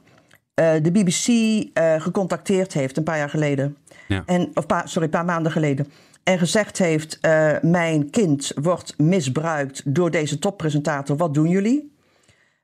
de 0.83 0.91
BBC 0.93 1.69
gecontacteerd 2.03 2.73
heeft 2.73 2.97
een 2.97 3.03
paar 3.03 3.19
jaar 3.19 3.31
geleden. 3.31 3.77
Ja. 4.09 4.23
En, 4.27 4.51
of 4.55 4.67
paar, 4.67 4.89
sorry, 4.89 5.05
een 5.05 5.11
paar 5.11 5.25
maanden 5.25 5.53
geleden. 5.53 5.87
En 6.29 6.39
gezegd 6.39 6.79
heeft: 6.79 7.19
eh, 7.21 7.57
Mijn 7.61 8.11
kind 8.11 8.53
wordt 8.55 8.99
misbruikt 8.99 9.95
door 9.95 10.11
deze 10.11 10.39
toppresentator. 10.39 11.17
Wat 11.17 11.35
doen 11.35 11.49
jullie? 11.49 11.97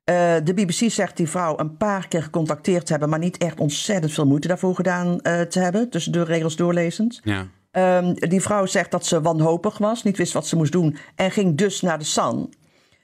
Eh, 0.05 0.35
de 0.45 0.55
BBC 0.55 0.91
zegt 0.91 1.17
die 1.17 1.29
vrouw 1.29 1.59
een 1.59 1.77
paar 1.77 2.09
keer 2.09 2.23
gecontacteerd 2.23 2.87
te 2.87 2.91
hebben, 2.91 3.09
maar 3.09 3.19
niet 3.19 3.39
echt 3.39 3.61
ontzettend 3.61 4.13
veel 4.13 4.27
moeite 4.27 4.49
daarvoor 4.49 4.75
gedaan 4.75 5.21
eh, 5.21 5.41
te 5.41 5.61
hebben. 5.61 5.91
Tussen 5.91 6.13
de 6.13 6.25
regels 6.25 6.57
doorlezend. 6.57 7.21
Ja. 7.23 7.47
Ehm, 7.71 8.15
die 8.15 8.43
vrouw 8.43 8.67
zegt 8.67 8.91
dat 8.91 9.07
ze 9.07 9.21
wanhopig 9.21 9.79
was, 9.79 10.03
niet 10.03 10.17
wist 10.17 10.33
wat 10.33 10.47
ze 10.47 10.57
moest 10.57 10.73
doen 10.73 10.97
en 11.15 11.31
ging 11.31 11.57
dus 11.57 11.81
naar 11.81 11.99
de 11.99 12.05
San. 12.05 12.53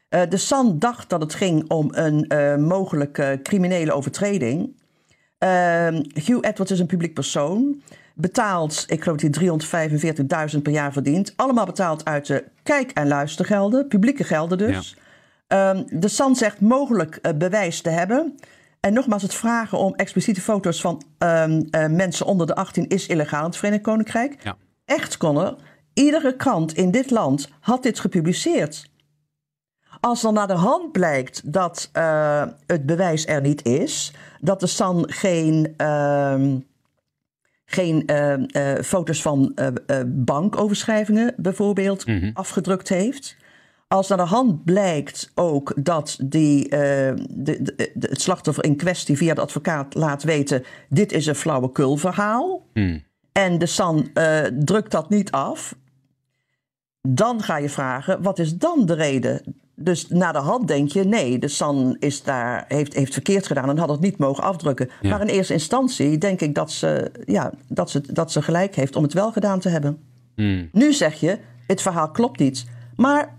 De 0.08 0.36
San 0.36 0.78
dacht 0.78 1.08
dat 1.08 1.20
het 1.20 1.34
ging 1.34 1.70
om 1.70 1.88
een 1.94 2.26
mogelijke 2.66 3.40
criminele 3.42 3.92
overtreding. 3.92 4.76
Ehm, 5.38 6.02
Hugh 6.14 6.48
Edwards 6.48 6.70
is 6.72 6.78
een 6.78 6.86
publiek 6.86 7.14
persoon. 7.14 7.82
Betaalt, 8.20 8.84
ik 8.86 9.02
geloof 9.02 9.18
dat 9.18 9.36
hij 9.36 10.50
345.000 10.52 10.62
per 10.62 10.72
jaar 10.72 10.92
verdient. 10.92 11.32
Allemaal 11.36 11.66
betaald 11.66 12.04
uit 12.04 12.26
de 12.26 12.44
kijk- 12.62 12.90
en 12.90 13.08
luistergelden, 13.08 13.88
publieke 13.88 14.24
gelden 14.24 14.58
dus. 14.58 14.96
Ehm, 15.46 15.82
de 15.88 16.08
San 16.08 16.36
zegt 16.36 16.60
mogelijk 16.60 17.16
eh, 17.16 17.32
bewijs 17.34 17.80
te 17.80 17.90
hebben. 17.90 18.38
En 18.80 18.92
nogmaals, 18.92 19.22
het 19.22 19.34
vragen 19.34 19.78
om 19.78 19.94
expliciete 19.94 20.40
foto's 20.40 20.80
van 20.80 21.02
ehm, 21.18 21.62
eh, 21.70 21.86
mensen 21.86 22.26
onder 22.26 22.46
de 22.46 22.54
18 22.54 22.88
is 22.88 23.06
illegaal 23.06 23.40
in 23.40 23.46
het 23.46 23.56
Verenigd 23.56 23.82
Koninkrijk. 23.82 24.36
Ja. 24.42 24.56
Echt, 24.84 25.16
Connor, 25.16 25.56
iedere 25.94 26.36
krant 26.36 26.72
in 26.72 26.90
dit 26.90 27.10
land 27.10 27.50
had 27.60 27.82
dit 27.82 28.00
gepubliceerd. 28.00 28.90
Als 30.00 30.20
dan 30.20 30.34
naar 30.34 30.46
de 30.46 30.52
hand 30.52 30.92
blijkt 30.92 31.52
dat 31.52 31.88
eh, 31.92 32.42
het 32.66 32.86
bewijs 32.86 33.26
er 33.26 33.40
niet 33.40 33.64
is, 33.64 34.12
dat 34.40 34.60
de 34.60 34.66
San 34.66 35.04
geen, 35.12 35.74
ehm, 35.76 36.58
geen 37.72 38.06
eh, 38.06 38.32
eh, 38.76 38.82
foto's 38.84 39.22
van 39.22 39.52
eh, 39.54 40.00
bankoverschrijvingen 40.06 41.34
bijvoorbeeld 41.36 42.04
afgedrukt 42.32 42.88
heeft. 42.88 43.36
Als 43.88 44.08
naar 44.08 44.18
de 44.18 44.24
hand 44.24 44.64
blijkt 44.64 45.30
ook 45.34 45.72
dat 45.84 46.18
die, 46.22 46.68
de, 46.68 47.14
de, 47.30 47.62
de- 47.96 48.06
het 48.08 48.20
slachtoffer 48.20 48.64
in 48.64 48.76
kwestie 48.76 49.16
via 49.16 49.34
de 49.34 49.40
advocaat 49.40 49.94
laat 49.94 50.22
weten: 50.22 50.62
dit 50.88 51.12
is 51.12 51.26
een 51.26 51.34
flauwekul 51.34 51.96
verhaal. 51.96 52.66
En 53.32 53.58
de 53.58 53.66
San 53.66 54.10
drukt 54.58 54.90
dat 54.90 55.10
niet 55.10 55.30
af. 55.30 55.74
Dan 57.08 57.42
ga 57.42 57.56
je 57.58 57.68
vragen: 57.68 58.22
wat 58.22 58.38
is 58.38 58.56
dan 58.56 58.86
de 58.86 58.94
reden? 58.94 59.59
Dus 59.82 60.08
na 60.08 60.32
de 60.32 60.38
hand 60.38 60.68
denk 60.68 60.90
je: 60.90 61.04
nee, 61.04 61.38
de 61.38 61.48
San 61.48 61.96
is 61.98 62.22
daar, 62.22 62.64
heeft, 62.68 62.94
heeft 62.94 63.12
verkeerd 63.12 63.46
gedaan 63.46 63.68
en 63.68 63.78
had 63.78 63.88
het 63.88 64.00
niet 64.00 64.18
mogen 64.18 64.42
afdrukken. 64.42 64.90
Ja. 65.00 65.10
Maar 65.10 65.20
in 65.20 65.26
eerste 65.26 65.52
instantie 65.52 66.18
denk 66.18 66.40
ik 66.40 66.54
dat 66.54 66.72
ze, 66.72 67.10
ja, 67.24 67.52
dat, 67.68 67.90
ze, 67.90 68.12
dat 68.12 68.32
ze 68.32 68.42
gelijk 68.42 68.74
heeft 68.74 68.96
om 68.96 69.02
het 69.02 69.12
wel 69.12 69.32
gedaan 69.32 69.60
te 69.60 69.68
hebben. 69.68 69.98
Nu 70.72 70.92
zeg 70.92 71.20
je: 71.20 71.38
het 71.66 71.82
verhaal 71.82 72.10
klopt 72.10 72.38
niet. 72.38 72.66
Maar 72.96 73.36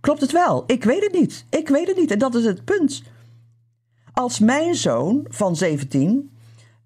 klopt 0.00 0.20
het 0.20 0.32
wel? 0.32 0.64
Ik 0.66 0.84
weet 0.84 1.02
het 1.02 1.12
niet. 1.12 1.44
Ik 1.50 1.68
weet 1.68 1.86
het 1.86 1.96
niet. 1.96 2.10
En 2.10 2.18
dat 2.18 2.34
is 2.34 2.44
het 2.44 2.64
punt. 2.64 3.02
Als 4.12 4.38
mijn 4.38 4.74
zoon 4.74 5.26
van 5.28 5.56
17 5.56 6.30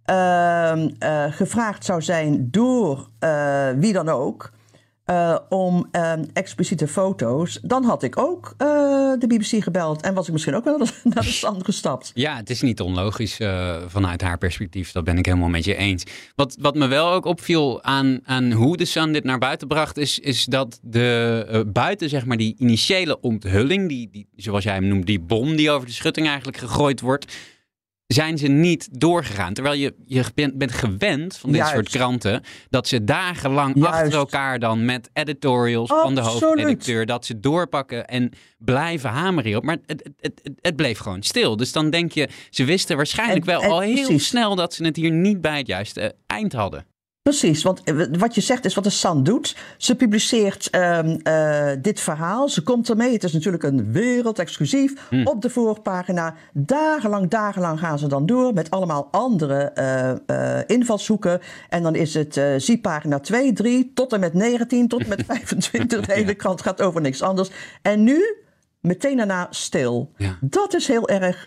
ehm, 0.04 0.90
eh, 0.98 1.24
gevraagd 1.30 1.84
zou 1.84 2.02
zijn 2.02 2.48
door 2.50 3.08
eh, 3.18 3.68
wie 3.76 3.92
dan 3.92 4.08
ook 4.08 4.50
eh, 5.08 5.38
om 5.48 5.88
ehm, 5.90 6.24
expliciete 6.32 6.88
foto's, 6.88 7.58
dan 7.62 7.84
had 7.84 8.02
ik 8.02 8.18
ook 8.18 8.54
eh, 8.56 8.66
de 9.18 9.26
BBC 9.26 9.62
gebeld 9.62 10.02
en 10.02 10.14
was 10.14 10.26
ik 10.26 10.32
misschien 10.32 10.54
ook 10.54 10.64
wel 10.64 10.78
naar 11.04 11.22
de, 11.22 11.30
stand 11.30 11.64
gestapt. 11.64 12.10
Ja, 12.14 12.36
het 12.36 12.50
is 12.50 12.62
niet 12.62 12.80
onlogisch 12.80 13.40
eh, 13.40 13.76
vanuit 13.86 14.20
haar 14.20 14.38
perspectief. 14.38 14.92
Dat 14.92 15.04
ben 15.04 15.18
ik 15.18 15.26
helemaal 15.26 15.48
met 15.48 15.64
je 15.64 15.74
eens. 15.74 16.04
Wat, 16.34 16.56
wat 16.60 16.74
me 16.74 16.86
wel 16.86 17.12
ook 17.12 17.24
opviel 17.24 17.82
aan, 17.82 18.20
aan 18.24 18.52
hoe 18.52 18.76
de 18.76 18.84
Sun 18.84 19.12
dit 19.12 19.24
naar 19.24 19.38
buiten 19.38 19.68
bracht, 19.68 19.96
is, 19.96 20.18
is 20.18 20.44
dat 20.44 20.78
de 20.82 21.66
buiten 21.72 22.08
zeg 22.08 22.24
maar 22.24 22.36
die 22.36 22.54
initiële 22.58 23.20
onthulling, 23.20 23.88
die, 23.88 24.08
die, 24.10 24.28
zoals 24.36 24.64
jij 24.64 24.74
hem 24.74 24.88
noemt, 24.88 25.06
die 25.06 25.20
bom 25.20 25.56
die 25.56 25.70
over 25.70 25.86
de 25.86 25.92
schutting 25.92 26.26
eigenlijk 26.26 26.58
gegooid 26.58 27.00
wordt, 27.00 27.36
zijn 28.14 28.38
ze 28.38 28.46
niet 28.48 29.00
doorgegaan. 29.00 29.54
Terwijl 29.54 29.74
je, 29.74 29.94
je 30.06 30.24
bent, 30.34 30.58
bent 30.58 30.72
gewend 30.72 31.36
van 31.36 31.50
dit 31.50 31.58
Juist. 31.58 31.74
soort 31.74 31.88
kranten 31.88 32.42
dat 32.70 32.88
ze 32.88 33.04
dagenlang 33.04 33.74
Juist. 33.76 33.92
achter 33.92 34.18
elkaar 34.18 34.58
dan 34.58 34.84
met 34.84 35.10
editorials 35.12 35.88
van 35.88 36.14
de 36.14 36.20
hoofdredacteur 36.20 37.06
dat 37.06 37.26
ze 37.26 37.40
doorpakken 37.40 38.06
en 38.06 38.30
blijven 38.58 39.10
hameren 39.10 39.44
hierop. 39.44 39.64
Maar 39.64 39.76
het, 39.86 40.10
het, 40.20 40.50
het, 40.60 40.76
bleef 40.76 40.98
gewoon 40.98 41.22
stil. 41.22 41.56
Dus 41.56 41.72
dan 41.72 41.90
denk 41.90 42.12
je, 42.12 42.28
ze 42.50 42.64
wisten 42.64 42.96
waarschijnlijk 42.96 43.46
En- 43.46 43.52
wel 43.52 43.62
en 43.62 43.70
al 43.70 43.80
heel 43.80 43.94
precies. 44.06 44.26
snel 44.26 44.54
dat 44.54 44.74
ze 44.74 44.84
het 44.84 44.96
hier 44.96 45.10
niet 45.10 45.40
bij 45.40 45.58
het 45.58 45.66
juiste 45.66 46.14
eind 46.26 46.52
hadden. 46.52 46.86
Precies, 47.28 47.62
want 47.62 47.82
eh, 47.84 47.94
wat 48.18 48.34
je 48.34 48.40
zegt 48.40 48.64
is 48.64 48.74
wat 48.74 48.84
de 48.84 48.90
San 48.90 49.22
doet. 49.22 49.56
Ze 49.76 49.96
publiceert 49.96 50.70
ehm, 50.70 51.18
eh, 51.22 51.70
dit 51.82 52.00
verhaal, 52.00 52.48
ze 52.48 52.62
komt 52.62 52.88
ermee. 52.88 53.12
Het 53.12 53.24
is 53.24 53.32
natuurlijk 53.32 53.62
een 53.62 53.92
wereldexclusief 53.92 55.10
op 55.24 55.42
de 55.42 55.50
voorpagina. 55.50 56.34
Dagenlang, 56.52 57.30
dagenlang 57.30 57.78
gaan 57.78 57.98
ze 57.98 58.06
dan 58.06 58.26
door 58.26 58.52
met 58.54 58.70
allemaal 58.70 59.08
andere 59.10 59.62
eh, 59.62 60.60
invalshoeken. 60.66 61.40
En 61.68 61.82
dan 61.82 61.94
is 61.94 62.14
het 62.14 62.40
zie 62.56 62.80
pagina 62.80 63.18
2, 63.18 63.52
3 63.52 63.90
tot 63.94 64.12
en 64.12 64.20
met 64.20 64.34
19, 64.34 64.88
tot 64.88 65.02
en 65.02 65.08
met 65.08 65.24
25. 65.26 66.06
De 66.06 66.12
hele 66.12 66.34
krant 66.34 66.62
gaat 66.62 66.82
over 66.82 67.00
niks 67.00 67.22
anders. 67.22 67.50
En 67.82 68.04
nu 68.04 68.36
meteen 68.80 69.16
daarna 69.16 69.46
stil. 69.50 70.12
Ja. 70.16 70.38
Dat 70.40 70.74
is 70.74 70.86
heel 70.86 71.08
erg 71.08 71.44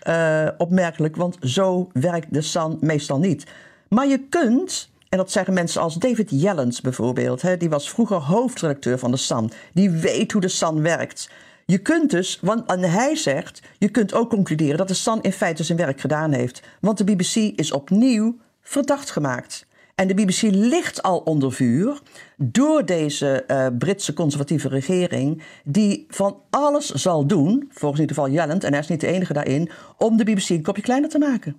opmerkelijk, 0.58 1.16
want 1.16 1.36
zo 1.40 1.90
werkt 1.92 2.34
de 2.34 2.42
San 2.42 2.78
meestal 2.80 3.18
niet. 3.18 3.46
Maar 3.88 4.06
je 4.06 4.18
kunt, 4.18 4.91
en 5.12 5.18
dat 5.18 5.30
zeggen 5.30 5.54
mensen 5.54 5.80
als 5.80 5.94
David 5.94 6.30
Jellens 6.30 6.80
bijvoorbeeld, 6.80 7.42
hè, 7.42 7.56
die 7.56 7.70
was 7.70 7.90
vroeger 7.90 8.16
hoofdredacteur 8.16 8.98
van 8.98 9.10
de 9.10 9.16
San, 9.16 9.50
die 9.72 9.90
weet 9.90 10.32
hoe 10.32 10.40
de 10.40 10.48
San 10.48 10.82
werkt. 10.82 11.30
Je 11.66 11.78
kunt 11.78 12.10
dus, 12.10 12.38
want 12.40 12.70
en 12.70 12.80
hij 12.80 13.16
zegt, 13.16 13.62
je 13.78 13.88
kunt 13.88 14.14
ook 14.14 14.30
concluderen 14.30 14.76
dat 14.76 14.88
de 14.88 14.94
San 14.94 15.22
in 15.22 15.32
feite 15.32 15.64
zijn 15.64 15.78
werk 15.78 16.00
gedaan 16.00 16.32
heeft. 16.32 16.62
Want 16.80 16.98
de 16.98 17.04
BBC 17.04 17.34
is 17.34 17.72
opnieuw 17.72 18.36
verdacht 18.60 19.10
gemaakt. 19.10 19.66
En 19.94 20.06
de 20.08 20.14
BBC 20.14 20.42
ligt 20.42 21.02
al 21.02 21.18
onder 21.18 21.52
vuur 21.52 22.00
door 22.36 22.84
deze 22.84 23.44
eh, 23.46 23.66
Britse 23.78 24.12
conservatieve 24.12 24.68
regering, 24.68 25.42
die 25.64 26.06
van 26.08 26.36
alles 26.50 26.90
zal 26.90 27.26
doen, 27.26 27.68
volgens 27.70 28.00
in 28.00 28.08
ieder 28.08 28.16
geval 28.16 28.30
Jelland, 28.30 28.64
en 28.64 28.70
hij 28.70 28.80
is 28.80 28.88
niet 28.88 29.00
de 29.00 29.06
enige 29.06 29.32
daarin, 29.32 29.70
om 29.98 30.16
de 30.16 30.24
BBC 30.24 30.48
een 30.48 30.62
kopje 30.62 30.82
kleiner 30.82 31.10
te 31.10 31.18
maken. 31.18 31.56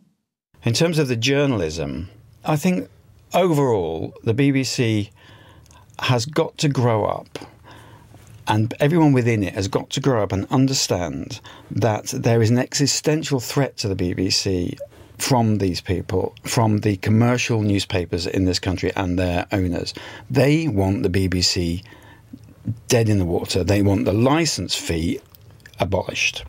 In 0.62 0.74
terms 0.74 1.00
of 1.00 1.08
the 1.08 1.18
journalism, 1.18 1.90
I 2.50 2.58
think 2.58 2.88
overall, 3.34 4.13
the 4.24 4.34
BBC 4.34 5.10
has 6.00 6.25
got 6.25 6.58
to 6.60 6.70
grow 6.70 7.06
up. 7.06 7.40
And 8.46 8.74
everyone 8.80 9.13
within 9.13 9.42
it 9.42 9.54
has 9.54 9.70
got 9.70 9.90
to 9.92 10.02
grow 10.02 10.22
up 10.22 10.34
and 10.34 10.46
understand 10.52 11.40
that 11.72 12.08
there 12.08 12.42
is 12.42 12.50
an 12.50 12.58
existential 12.58 13.40
threat 13.40 13.78
to 13.78 13.88
the 13.88 13.96
BBC 13.96 14.78
from 15.18 15.60
these 15.60 15.80
people, 15.80 16.36
from 16.44 16.80
the 16.80 16.98
commercial 16.98 17.62
newspapers 17.62 18.28
in 18.28 18.44
this 18.44 18.60
country 18.60 18.92
and 18.96 19.18
their 19.18 19.48
owners. 19.54 19.94
They 20.30 20.68
want 20.68 21.04
the 21.04 21.10
BBC 21.10 21.84
dead 22.90 23.08
in 23.08 23.20
the 23.20 23.25
water. 23.25 23.63
They 23.63 23.82
want 23.82 24.06
the 24.06 24.13
license 24.13 24.75
fee 24.75 25.22
abolished. 25.80 26.44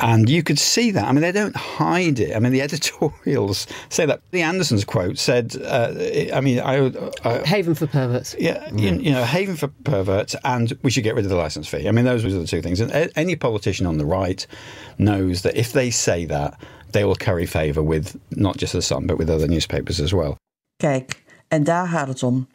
And 0.00 0.28
you 0.28 0.42
could 0.42 0.58
see 0.58 0.90
that. 0.90 1.04
I 1.04 1.12
mean, 1.12 1.22
they 1.22 1.32
don't 1.32 1.54
hide 1.54 2.18
it. 2.18 2.34
I 2.34 2.40
mean, 2.40 2.52
the 2.52 2.62
editorials 2.68 3.66
say 3.88 4.06
that. 4.06 4.20
The 4.30 4.42
Andersons 4.42 4.84
quote 4.84 5.18
said, 5.18 5.56
uh, 5.62 5.94
I 6.32 6.40
mean, 6.40 6.60
I, 6.60 6.92
I, 7.24 7.46
Haven 7.46 7.74
for 7.74 7.86
perverts. 7.86 8.34
yeah, 8.38 8.68
you, 8.74 8.90
mm. 8.90 9.02
you 9.02 9.12
know, 9.12 9.24
haven 9.24 9.56
for 9.56 9.68
perverts, 9.68 10.34
and 10.44 10.76
we 10.82 10.90
should 10.90 11.04
get 11.04 11.14
rid 11.14 11.24
of 11.24 11.30
the 11.30 11.36
license 11.36 11.68
fee. 11.68 11.88
I 11.88 11.92
mean, 11.92 12.04
those 12.04 12.24
were 12.24 12.30
the 12.30 12.46
two 12.46 12.60
things. 12.60 12.80
And 12.80 12.90
a- 12.90 13.16
any 13.18 13.36
politician 13.36 13.86
on 13.86 13.98
the 13.98 14.04
right 14.04 14.46
knows 14.98 15.42
that 15.42 15.56
if 15.56 15.72
they 15.72 15.90
say 15.90 16.24
that, 16.26 16.60
they 16.92 17.04
will 17.04 17.16
curry 17.16 17.46
favour 17.46 17.82
with 17.82 18.16
not 18.30 18.56
just 18.56 18.72
the 18.72 18.82
Sun, 18.82 19.06
but 19.06 19.18
with 19.18 19.30
other 19.30 19.48
newspapers 19.48 20.00
as 20.00 20.12
well. 20.12 20.36
Kijk, 20.76 21.22
en 21.48 21.64
daar 21.64 21.88
gaat 21.88 22.08
het 22.08 22.22
om. 22.22 22.48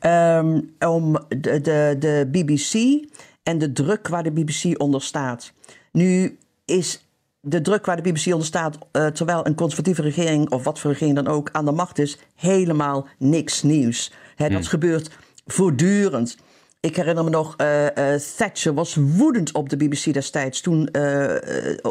Ehm, 0.00 0.60
om 0.78 1.18
de, 1.28 1.60
de, 1.60 1.96
de 1.98 2.28
BBC 2.30 3.04
en 3.42 3.58
de 3.58 3.72
druk 3.72 4.08
waar 4.08 4.22
de 4.22 4.30
BBC 4.30 4.80
onder 4.80 5.02
staat. 5.02 5.52
Nu 5.92 6.38
is 6.72 7.06
de 7.40 7.60
druk 7.60 7.86
waar 7.86 8.02
de 8.02 8.12
BBC 8.12 8.26
onder 8.26 8.46
staat, 8.46 8.78
eh, 8.92 9.06
terwijl 9.06 9.46
een 9.46 9.54
conservatieve 9.54 10.02
regering, 10.02 10.50
of 10.50 10.64
wat 10.64 10.78
voor 10.78 10.90
regering 10.90 11.16
dan 11.16 11.26
ook, 11.28 11.48
aan 11.52 11.64
de 11.64 11.72
macht 11.72 11.98
is, 11.98 12.18
helemaal 12.34 13.06
niks 13.18 13.62
nieuws. 13.62 14.12
Hè, 14.36 14.48
Dat 14.48 14.66
gebeurt 14.66 15.10
voortdurend. 15.46 16.36
Ik 16.80 16.96
herinner 16.96 17.24
me 17.24 17.30
nog, 17.30 17.54
eh, 17.56 18.14
eh, 18.14 18.20
Thatcher 18.36 18.74
was 18.74 18.94
woedend 18.94 19.52
op 19.52 19.68
de 19.68 19.76
BBC 19.76 20.12
destijds 20.12 20.60
toen 20.60 20.88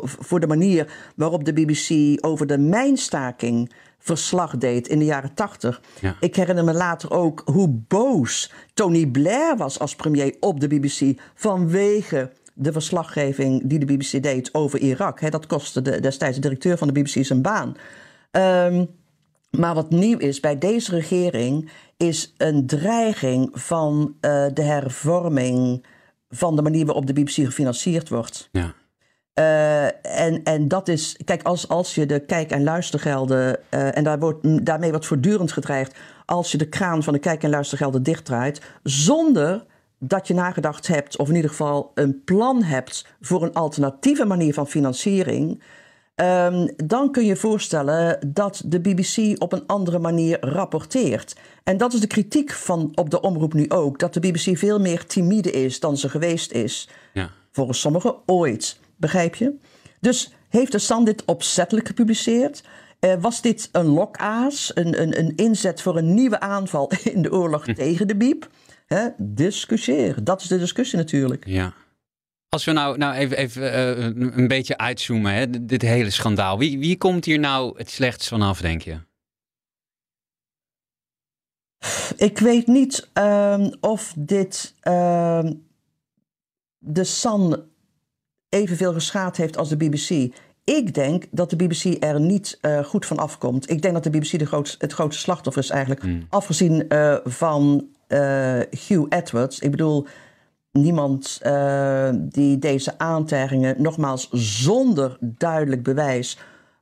voor 0.03 0.39
de 0.39 0.47
manier 0.47 0.93
waarop 1.15 1.45
de 1.45 1.53
BBC 1.53 2.17
over 2.25 2.47
de 2.47 2.57
mijnstaking 2.57 3.71
verslag 4.00 4.57
deed 4.57 4.88
in 4.88 5.00
de 5.00 5.05
jaren 5.05 5.33
tachtig. 5.33 5.81
Ja. 6.00 6.15
Ik 6.19 6.35
herinner 6.35 6.63
me 6.63 6.73
later 6.73 7.11
ook 7.11 7.41
hoe 7.45 7.69
boos 7.69 8.51
Tony 8.73 9.07
Blair 9.07 9.57
was 9.57 9.79
als 9.79 9.95
premier 9.95 10.35
op 10.39 10.59
de 10.59 10.67
BBC 10.67 11.19
vanwege 11.35 12.31
de 12.53 12.72
verslaggeving 12.72 13.62
die 13.65 13.79
de 13.79 13.86
BBC 13.86 14.24
deed 14.24 14.53
over 14.53 14.79
Irak. 14.79 15.20
Hè, 15.20 15.29
dat 15.29 15.46
kostte 15.46 15.81
de, 15.81 16.00
destijds 16.00 16.36
de 16.36 16.41
directeur 16.41 16.77
van 16.77 16.88
de 16.88 17.01
BBC 17.01 17.25
zijn 17.25 17.41
baan. 17.41 17.75
Ehm, 18.31 18.86
maar 19.50 19.74
wat 19.74 19.89
nieuw 19.89 20.17
is 20.17 20.39
bij 20.39 20.58
deze 20.58 20.91
regering 20.91 21.72
is 21.98 22.34
een 22.38 22.67
dreiging 22.67 23.50
van 23.53 24.15
eh, 24.20 24.46
de 24.53 24.63
hervorming 24.63 25.86
van 26.29 26.55
de 26.55 26.62
manier 26.62 26.86
waarop 26.86 27.05
de 27.05 27.13
BBC 27.13 27.29
gefinancierd 27.29 28.10
wordt. 28.10 28.50
Ja. 28.51 28.74
Eh, 29.34 29.86
en, 30.25 30.43
en 30.43 30.67
dat 30.67 30.88
is, 30.88 31.17
kijk, 31.25 31.43
als, 31.43 31.67
als 31.67 31.96
je 31.96 32.05
de 32.05 32.20
kijk- 32.20 32.51
en 32.51 32.63
luistergelden, 32.63 33.60
eh, 33.70 33.98
en 33.98 34.03
daar 34.03 34.20
wordt, 34.20 34.65
daarmee 34.65 34.89
wordt 34.89 35.05
voortdurend 35.05 35.51
gedreigd, 35.51 35.96
als 36.25 36.51
je 36.51 36.58
de 36.58 36.70
kraan 36.70 37.03
van 37.03 37.13
de 37.13 37.20
kijk- 37.20 37.43
en 37.43 37.50
luistergelden 37.50 38.03
dichtdraait, 38.03 38.62
zonder 38.84 39.65
dat 40.03 40.27
je 40.27 40.34
nagedacht 40.34 40.88
hebt, 40.88 41.17
of 41.17 41.29
in 41.29 41.36
ieder 41.36 41.50
geval 41.50 41.91
een 41.93 42.24
plan 42.24 42.63
hebt 42.63 43.05
voor 43.22 43.43
een 43.43 43.53
alternatieve 43.53 44.25
manier 44.25 44.53
van 44.53 44.67
financiering, 44.67 45.62
Ehm, 46.22 46.67
dan 46.75 47.12
kun 47.12 47.25
je 47.25 47.36
voorstellen 47.36 48.20
dat 48.34 48.62
de 48.65 48.79
BBC 48.79 49.41
op 49.41 49.53
een 49.53 49.65
andere 49.67 50.00
manier 50.00 50.38
rapporteert. 50.39 51.36
En 51.63 51.77
dat 51.77 51.93
is 51.93 52.00
de 52.00 52.08
kritiek 52.08 52.51
van 52.51 52.91
op 52.96 53.10
de 53.10 53.22
omroep 53.22 53.53
nu 53.53 53.70
ook. 53.70 54.00
Dat 54.00 54.13
de 54.13 54.20
BBC 54.20 54.58
veel 54.58 54.79
meer 54.79 55.05
timide 55.05 55.51
is 55.51 55.79
dan 55.79 55.98
ze 55.98 56.10
geweest 56.10 56.51
is. 56.51 56.89
Ja. 57.13 57.29
Volgens 57.51 57.79
sommigen 57.79 58.15
ooit. 58.25 58.79
Begrijp 58.96 59.36
je? 59.36 59.55
Dus 60.00 60.34
heeft 60.50 60.72
de 60.72 60.79
San 60.79 61.05
dit 61.05 61.25
opzettelijk 61.25 61.88
gepubliceerd? 61.88 62.63
Eh, 63.00 63.13
was 63.20 63.41
dit 63.41 63.70
een 63.72 63.88
lokaas, 63.88 64.72
een, 64.74 65.01
een, 65.01 65.20
een 65.20 65.36
inzet 65.36 65.81
voor 65.81 65.98
een 65.98 66.13
nieuwe 66.13 66.39
aanval 66.39 66.91
in 67.13 67.22
de 67.22 67.31
oorlog 67.31 67.65
tegen 67.65 68.08
de 68.08 68.15
Biep? 68.15 68.50
Hè? 68.93 69.07
Discussieer. 69.17 70.24
Dat 70.24 70.41
is 70.41 70.48
de 70.48 70.57
discussie 70.57 70.98
natuurlijk. 70.98 71.45
Ja. 71.48 71.74
Als 72.50 72.65
we 72.65 72.71
nou, 72.71 72.98
nou 72.98 73.15
even, 73.15 73.38
even 73.38 73.73
eh, 73.73 74.06
een 74.38 74.47
beetje 74.47 74.77
uitzoomen, 74.77 75.34
hè, 75.34 75.65
dit- 75.65 75.82
hele 75.82 76.10
schandaal. 76.10 76.58
Wie, 76.58 76.80
wie 76.80 76.97
komt 76.97 77.25
hier 77.25 77.39
nou 77.39 77.77
het 77.77 77.89
slechtst 77.89 78.27
vanaf, 78.27 78.62
denk 78.62 78.82
je? 78.82 78.97
Ik 82.15 82.38
weet 82.39 82.67
niet 82.67 83.10
ehm, 83.13 83.71
of 83.80 84.13
dit 84.17 84.75
ehm, 84.82 85.54
de 86.77 87.04
Sun 87.04 87.63
evenveel 88.49 88.93
geschaad 88.93 89.38
heeft 89.38 89.58
als 89.58 89.69
de 89.69 89.77
BBC. 89.77 90.36
Ik 90.63 90.93
denk 90.93 91.25
dat 91.32 91.49
de 91.49 91.56
BBC 91.56 92.04
er 92.04 92.19
niet 92.19 92.58
eh, 92.62 92.84
goed 92.84 93.06
van 93.06 93.17
afkomt. 93.17 93.69
Ik 93.69 93.82
denk 93.82 93.93
dat 93.93 94.04
de 94.04 94.10
BBC 94.10 94.39
de 94.39 94.45
grootste, 94.45 94.75
het 94.80 94.93
grootste 94.93 95.21
slachtoffer 95.21 95.63
is 95.63 95.69
eigenlijk. 95.69 96.04
Afgezien 96.30 96.88
eh, 96.89 97.17
van 97.23 97.88
eh, 98.12 98.80
Hugh 98.88 99.06
Edwards. 99.10 99.60
Ik 99.60 99.71
bedoel, 99.71 100.08
niemand 100.71 101.39
eh, 101.41 102.10
die 102.15 102.60
deze 102.60 102.97
aantijgingen, 102.97 103.82
nogmaals 103.82 104.30
zonder 104.32 105.17
duidelijk 105.19 105.84
bewijs, 105.84 106.38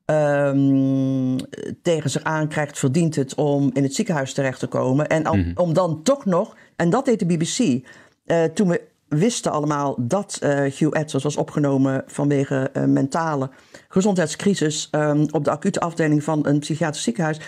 ehm, 0.05 1.37
tegen 1.81 2.09
zich 2.09 2.23
aankrijgt, 2.23 2.79
verdient 2.79 3.15
het 3.15 3.35
om 3.35 3.69
in 3.73 3.83
het 3.83 3.95
ziekenhuis 3.95 4.33
terecht 4.33 4.59
te 4.59 4.67
komen. 4.67 5.07
En 5.07 5.29
om, 5.29 5.51
om 5.55 5.73
dan 5.73 6.03
toch 6.03 6.25
nog, 6.25 6.55
en 6.75 6.89
dat 6.89 7.05
deed 7.05 7.19
de 7.19 7.25
BBC, 7.25 7.85
eh, 8.25 8.43
toen 8.43 8.67
we 8.67 8.81
wisten 9.07 9.51
allemaal 9.51 9.95
dat 9.97 10.37
Hugh 10.41 10.83
Edwards 10.83 11.23
was 11.23 11.37
opgenomen 11.37 12.03
vanwege 12.07 12.69
een 12.73 12.93
mentale 12.93 13.49
gezondheidscrisis 13.87 14.87
ehm, 14.91 15.25
op 15.31 15.43
de 15.43 15.51
acute 15.51 15.79
afdeling 15.79 16.23
van 16.23 16.47
een 16.47 16.59
psychiatrisch 16.59 17.03
ziekenhuis. 17.03 17.39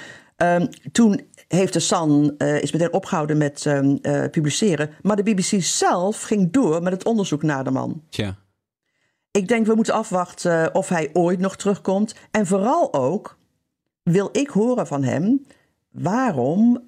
Ehm, 0.41 0.65
toen 0.91 1.21
heeft 1.51 1.73
de 1.73 1.79
Sun 1.79 2.35
eh, 2.37 2.61
is 2.61 2.71
meteen 2.71 2.93
opgehouden 2.93 3.37
met 3.37 3.65
ehm, 3.65 3.97
eh, 4.01 4.29
publiceren. 4.29 4.89
Maar 5.01 5.15
de 5.15 5.23
BBC 5.23 5.61
zelf 5.63 6.21
ging 6.21 6.51
door 6.51 6.83
met 6.83 6.93
het 6.93 7.05
onderzoek 7.05 7.43
naar 7.43 7.63
de 7.63 7.71
man. 7.71 8.03
Tja. 8.09 8.35
Ik 9.31 9.47
denk 9.47 9.65
we 9.65 9.75
moeten 9.75 9.93
afwachten 9.93 10.63
eh, 10.65 10.75
of 10.75 10.89
hij 10.89 11.09
ooit 11.13 11.39
nog 11.39 11.55
terugkomt. 11.55 12.15
En 12.31 12.47
vooral 12.47 12.93
ook 12.93 13.37
wil 14.03 14.29
ik 14.31 14.49
horen 14.49 14.87
van 14.87 15.03
hem 15.03 15.45
waarom 15.91 16.87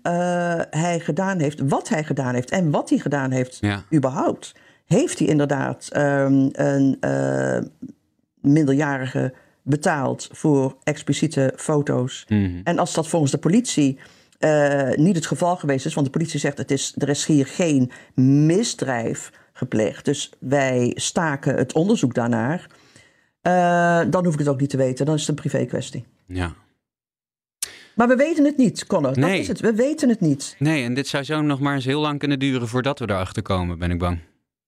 hij 0.69 0.99
gedaan 0.99 1.39
heeft, 1.39 1.59
wat 1.67 1.89
hij 1.89 2.03
gedaan 2.03 2.33
heeft 2.33 2.49
en 2.49 2.71
wat 2.71 2.89
hij 2.89 2.97
gedaan 2.97 3.31
heeft 3.31 3.57
Ja. 3.61 3.83
überhaupt. 3.93 4.51
Heeft 4.85 5.19
hij 5.19 5.27
inderdaad 5.27 5.89
ehm, 5.91 6.49
een 6.51 6.97
minderjarige 8.41 9.33
betaald 9.61 10.29
voor 10.31 10.75
expliciete 10.83 11.53
foto's? 11.55 12.25
En 12.63 12.77
als 12.79 12.93
dat 12.93 13.07
volgens 13.07 13.31
de 13.31 13.37
politie 13.37 13.99
eh, 14.43 14.97
niet 14.97 15.15
het 15.15 15.25
geval 15.25 15.55
geweest 15.55 15.85
is, 15.85 15.93
want 15.93 16.05
de 16.05 16.11
politie 16.11 16.39
zegt 16.39 16.57
het 16.57 16.71
is, 16.71 16.93
er 16.97 17.09
is 17.09 17.25
hier 17.25 17.45
geen 17.47 17.91
misdrijf 18.15 19.31
gepleegd, 19.53 20.05
dus 20.05 20.31
wij 20.39 20.91
staken 20.95 21.55
het 21.55 21.73
onderzoek 21.73 22.13
daarnaar, 22.13 22.67
eh, 23.41 24.01
dan 24.09 24.23
hoef 24.25 24.33
ik 24.33 24.39
het 24.39 24.47
ook 24.47 24.59
niet 24.59 24.69
te 24.69 24.77
weten. 24.77 25.05
Dan 25.05 25.15
is 25.15 25.19
het 25.21 25.29
een 25.29 25.35
privé 25.49 25.65
kwestie. 25.65 26.05
Ja. 26.25 26.53
Maar 27.95 28.07
we 28.07 28.15
weten 28.15 28.45
het 28.45 28.57
niet, 28.57 28.85
Connor. 28.85 29.13
Dat 29.13 29.23
Nee. 29.23 29.39
is 29.39 29.47
het. 29.47 29.59
We 29.59 29.73
weten 29.73 30.09
het 30.09 30.19
niet. 30.19 30.55
Nee, 30.59 30.83
en 30.83 30.93
dit 30.93 31.07
zou 31.07 31.23
zo 31.23 31.41
nog 31.41 31.59
maar 31.59 31.75
eens 31.75 31.85
heel 31.85 32.01
lang 32.01 32.19
kunnen 32.19 32.39
duren 32.39 32.67
voordat 32.67 32.99
we 32.99 33.09
erachter 33.09 33.41
komen, 33.41 33.79
ben 33.79 33.91
ik 33.91 33.99
bang. 33.99 34.19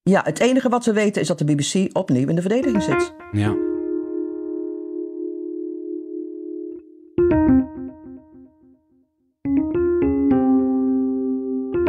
Ja, 0.04 0.22
het 0.24 0.40
enige 0.40 0.70
wat 0.70 0.86
we 0.86 0.94
weten 0.94 1.22
is 1.22 1.28
dat 1.28 1.38
de 1.38 1.46
BBC 1.46 1.90
opnieuw 1.98 2.28
in 2.28 2.36
de 2.36 2.42
verdediging 2.42 2.84
zit. 2.84 3.14
Ja. 3.32 3.65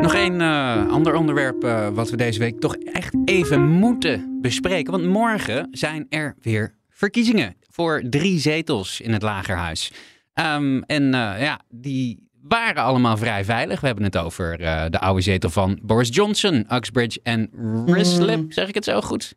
Nog 0.06 0.14
één 0.14 0.40
eh, 0.40 0.88
ander 0.88 1.14
onderwerp 1.14 1.64
eh, 1.64 1.88
wat 1.88 2.10
we 2.10 2.16
deze 2.16 2.38
week 2.38 2.60
toch 2.60 2.76
echt 2.76 3.14
even 3.24 3.68
moeten 3.68 4.38
bespreken. 4.40 4.92
Want 4.92 5.04
morgen 5.04 5.68
zijn 5.70 6.06
er 6.08 6.36
weer 6.40 6.74
verkiezingen 6.90 7.56
voor 7.70 8.02
drie 8.10 8.38
zetels 8.38 9.00
in 9.00 9.12
het 9.12 9.22
Lagerhuis. 9.22 9.92
Ehm, 10.32 10.80
en 10.80 11.14
eh, 11.14 11.42
ja, 11.42 11.60
die 11.68 12.28
waren 12.42 12.82
allemaal 12.82 13.16
vrij 13.16 13.44
veilig. 13.44 13.80
We 13.80 13.86
hebben 13.86 14.04
het 14.04 14.16
over 14.16 14.58
de 14.90 14.98
oude 15.00 15.20
zetel 15.20 15.50
van 15.50 15.78
Boris 15.82 16.08
Johnson, 16.14 16.66
Uxbridge 16.72 17.20
en 17.22 17.50
Rislip. 17.86 18.52
Zeg 18.52 18.68
ik 18.68 18.74
het 18.74 18.84
zo 18.84 19.00
goed? 19.00 19.34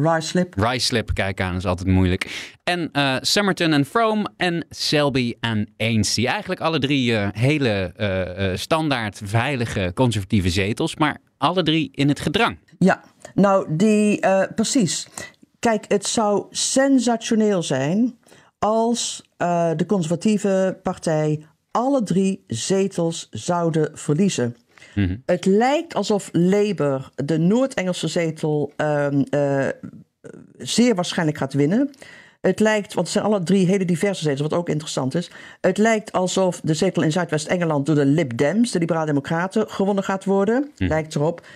Rislip. 0.00 0.54
Rislip, 0.54 1.14
kijk 1.14 1.40
aan, 1.40 1.56
is 1.56 1.66
altijd 1.66 1.88
moeilijk. 1.88 2.54
En 2.64 2.88
eh 2.92 3.16
Somerton 3.20 3.72
en 3.72 3.84
Frome 3.84 4.30
en 4.36 4.66
Selby 4.70 5.34
en 5.40 5.68
Ainsty. 5.76 6.26
Eigenlijk 6.26 6.60
alle 6.60 6.78
drie 6.78 7.16
eh, 7.16 7.28
hele 7.32 7.92
eh, 7.96 8.56
standaard 8.56 9.20
veilige 9.24 9.90
conservatieve 9.94 10.50
zetels, 10.50 10.96
maar 10.96 11.20
alle 11.38 11.62
drie 11.62 11.88
in 11.92 12.08
het 12.08 12.20
gedrang. 12.20 12.58
Ja, 12.78 13.04
nou, 13.34 13.76
die, 13.76 14.20
precies. 14.54 15.08
Kijk, 15.58 15.84
het 15.88 16.06
zou 16.06 16.46
sensationeel 16.50 17.62
zijn 17.62 18.18
als 18.58 19.22
de 19.76 19.84
conservatieve 19.86 20.78
partij 20.82 21.46
alle 21.70 22.02
drie 22.02 22.44
zetels 22.46 23.28
zouden 23.30 23.90
verliezen. 23.92 24.56
Het 25.26 25.46
lijkt 25.46 25.94
alsof 25.94 26.28
Labour 26.32 27.10
de 27.24 27.38
Noord-Engelse 27.38 28.08
zetel 28.08 28.72
ehm, 28.76 29.22
eh, 29.30 29.68
zeer 30.58 30.94
waarschijnlijk 30.94 31.38
gaat 31.38 31.52
winnen. 31.52 31.90
Het 32.40 32.60
lijkt, 32.60 32.94
want 32.94 33.06
het 33.06 33.16
zijn 33.16 33.24
alle 33.24 33.42
drie 33.42 33.66
hele 33.66 33.84
diverse 33.84 34.22
zetels, 34.22 34.40
wat 34.40 34.58
ook 34.58 34.68
interessant 34.68 35.14
is. 35.14 35.30
Het 35.60 35.78
lijkt 35.78 36.12
alsof 36.12 36.60
de 36.60 36.74
zetel 36.74 37.02
in 37.02 37.12
Zuidwest-Engeland 37.12 37.86
door 37.86 37.94
de 37.94 38.04
Lib 38.04 38.36
Dems, 38.36 38.70
de 38.70 38.78
Liberale 38.78 39.06
Democraten, 39.06 39.70
gewonnen 39.70 40.04
gaat 40.04 40.24
worden. 40.24 40.70
Lijkt 40.76 41.14
erop. 41.14 41.46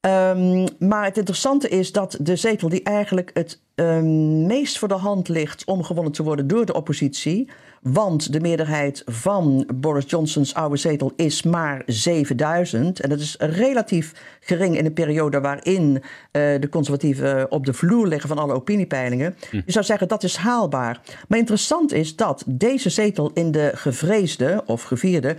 Ehm, 0.00 0.66
maar 0.78 1.04
het 1.04 1.16
interessante 1.16 1.68
is 1.68 1.92
dat 1.92 2.18
de 2.20 2.36
zetel 2.36 2.68
die 2.68 2.82
eigenlijk 2.82 3.30
het 3.34 3.60
ehm, 3.78 4.46
meest 4.46 4.78
voor 4.78 4.88
de 4.88 4.94
hand 4.94 5.28
ligt 5.28 5.64
om 5.64 5.82
gewonnen 5.82 6.12
te 6.12 6.22
worden 6.22 6.46
door 6.46 6.66
de 6.66 6.72
oppositie. 6.72 7.48
Want 7.82 8.32
de 8.32 8.40
meerderheid 8.40 9.02
van 9.06 9.68
Boris 9.74 10.04
Johnson's 10.06 10.54
oude 10.54 10.76
zetel 10.76 11.12
is 11.16 11.42
maar 11.42 11.82
7000. 11.86 13.00
En 13.00 13.08
dat 13.08 13.20
is 13.20 13.36
relatief 13.38 14.12
gering 14.40 14.78
in 14.78 14.84
een 14.84 14.92
periode 14.92 15.40
waarin 15.40 16.02
eh, 16.30 16.60
de 16.60 16.68
conservatieven 16.70 17.50
op 17.50 17.66
de 17.66 17.72
vloer 17.72 18.06
liggen 18.06 18.28
van 18.28 18.38
alle 18.38 18.54
opiniepeilingen. 18.54 19.36
Je 19.50 19.62
zou 19.66 19.84
zeggen 19.84 20.08
dat 20.08 20.22
is 20.22 20.36
haalbaar. 20.36 21.00
Maar 21.28 21.38
interessant 21.38 21.92
is 21.92 22.16
dat 22.16 22.44
deze 22.46 22.90
zetel 22.90 23.30
in 23.34 23.50
de 23.50 23.70
gevreesde 23.74 24.62
of 24.66 24.82
gevierde 24.82 25.36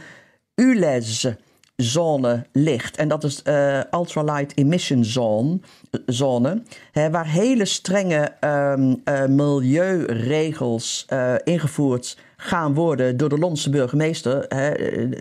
ULEZ 0.56 1.34
zone 1.82 2.46
ligt. 2.52 2.98
En 2.98 3.08
dat 3.08 3.24
is 3.24 3.42
uh, 3.48 3.80
ultralight 3.92 4.58
emission 4.58 5.06
zone, 5.06 5.60
zone 6.06 6.62
hè, 6.92 7.10
waar 7.10 7.28
hele 7.28 7.66
strenge 7.66 8.32
um, 8.42 9.02
uh, 9.06 9.26
milieuregels 9.26 11.06
uh, 11.14 11.34
ingevoerd 11.44 12.18
gaan 12.38 12.74
worden 12.74 13.18
door 13.18 13.30
de 13.30 13.38
Londense 13.38 13.70
burgemeester. 13.70 14.46
Hè, 14.48 14.74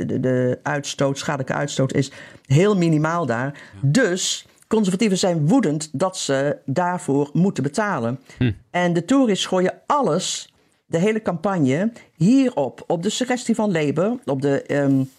de, 0.06 0.20
de, 0.20 0.58
uitstoot, 0.62 1.18
schadelijke 1.18 1.52
uitstoot 1.52 1.94
is 1.94 2.10
heel 2.46 2.76
minimaal 2.76 3.26
daar. 3.26 3.60
Dus 3.80 4.46
conservatieven 4.66 5.18
zijn 5.18 5.48
woedend 5.48 5.88
dat 5.92 6.16
ze 6.16 6.56
daarvoor 6.64 7.30
moeten 7.32 7.62
betalen. 7.62 8.20
Hm. 8.38 8.52
En 8.70 8.92
de 8.92 9.04
Tories 9.04 9.46
gooien 9.46 9.74
alles, 9.86 10.52
de 10.86 10.98
hele 10.98 11.22
campagne, 11.22 11.92
hierop. 12.16 12.84
Op 12.86 13.02
de 13.02 13.10
suggestie 13.10 13.54
van 13.54 13.72
Labour, 13.72 14.18
op 14.24 14.42
de... 14.42 14.64
Um, 14.74 15.10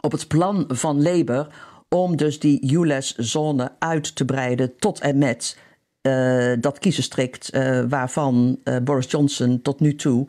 op 0.00 0.12
het 0.12 0.28
plan 0.28 0.64
van 0.68 1.02
Labour 1.02 1.46
om 1.88 2.16
dus 2.16 2.38
die 2.38 2.72
ULEZ-zone 2.72 3.72
uit 3.78 4.16
te 4.16 4.24
breiden 4.24 4.76
tot 4.76 5.00
en 5.00 5.18
met 5.18 5.58
uh, 6.02 6.52
dat 6.60 6.78
kiezenstrikt 6.78 7.54
uh, 7.54 7.80
waarvan 7.88 8.58
uh, 8.64 8.76
Boris 8.82 9.10
Johnson 9.10 9.62
tot 9.62 9.80
nu 9.80 9.94
toe 9.94 10.28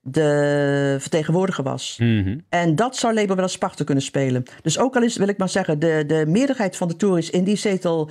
de 0.00 0.96
vertegenwoordiger 0.98 1.64
was. 1.64 1.96
Mm 1.98 2.24
-hmm. 2.24 2.44
En 2.48 2.76
dat 2.76 2.96
zou 2.96 3.14
Labour 3.14 3.34
wel 3.36 3.44
als 3.44 3.58
parten 3.58 3.84
kunnen 3.84 4.04
spelen. 4.04 4.42
Dus 4.62 4.78
ook 4.78 4.96
al 4.96 5.02
is, 5.02 5.16
wil 5.16 5.28
ik 5.28 5.38
maar 5.38 5.48
zeggen, 5.48 5.78
de, 5.78 6.04
de 6.06 6.24
meerderheid 6.28 6.76
van 6.76 6.88
de 6.88 6.96
Tories 6.96 7.30
in 7.30 7.44
die 7.44 7.56
zetel 7.56 8.10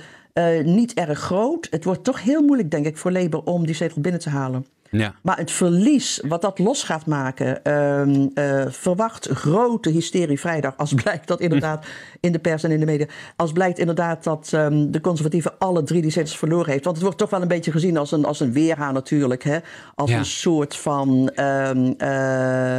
niet 0.62 0.94
erg 0.94 1.18
groot. 1.18 1.66
Het 1.70 1.84
wordt 1.84 2.04
toch 2.04 2.22
heel 2.22 2.42
moeilijk, 2.42 2.70
denk 2.70 2.86
ik, 2.86 2.96
voor 2.96 3.12
Labour 3.12 3.44
om 3.44 3.66
die 3.66 3.74
zetel 3.74 4.00
binnen 4.00 4.20
te 4.20 4.30
halen. 4.30 4.66
Ja. 4.96 5.14
Maar 5.22 5.36
het 5.36 5.50
verlies 5.50 6.20
wat 6.28 6.42
dat 6.42 6.58
los 6.58 6.82
gaat 6.82 7.06
maken, 7.06 7.60
uh, 7.64 8.06
uh, 8.34 8.66
verwacht 8.68 9.28
grote 9.28 9.90
hysterie 9.90 10.40
vrijdag. 10.40 10.76
Als 10.76 10.94
blijkt 10.94 11.26
dat 11.26 11.40
inderdaad 11.40 11.86
in 12.20 12.32
de 12.32 12.38
pers 12.38 12.62
en 12.62 12.70
in 12.70 12.80
de 12.80 12.86
media. 12.86 13.06
Als 13.36 13.52
blijkt 13.52 13.78
inderdaad 13.78 14.24
dat 14.24 14.52
um, 14.54 14.90
de 14.90 15.00
conservatieven 15.00 15.58
alle 15.58 15.82
drie 15.82 16.02
die 16.02 16.10
zetels 16.10 16.38
verloren 16.38 16.70
heeft. 16.70 16.84
Want 16.84 16.96
het 16.96 17.04
wordt 17.04 17.20
toch 17.20 17.30
wel 17.30 17.42
een 17.42 17.48
beetje 17.48 17.72
gezien 17.72 17.96
als 17.96 18.12
een, 18.12 18.24
als 18.24 18.40
een 18.40 18.52
weerhaan 18.52 18.94
natuurlijk. 18.94 19.42
Hè? 19.42 19.58
Als 19.94 20.10
ja. 20.10 20.18
een 20.18 20.24
soort 20.24 20.76
van. 20.76 21.32
Um, 21.40 21.94
uh, 21.98 22.78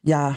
ja, 0.00 0.34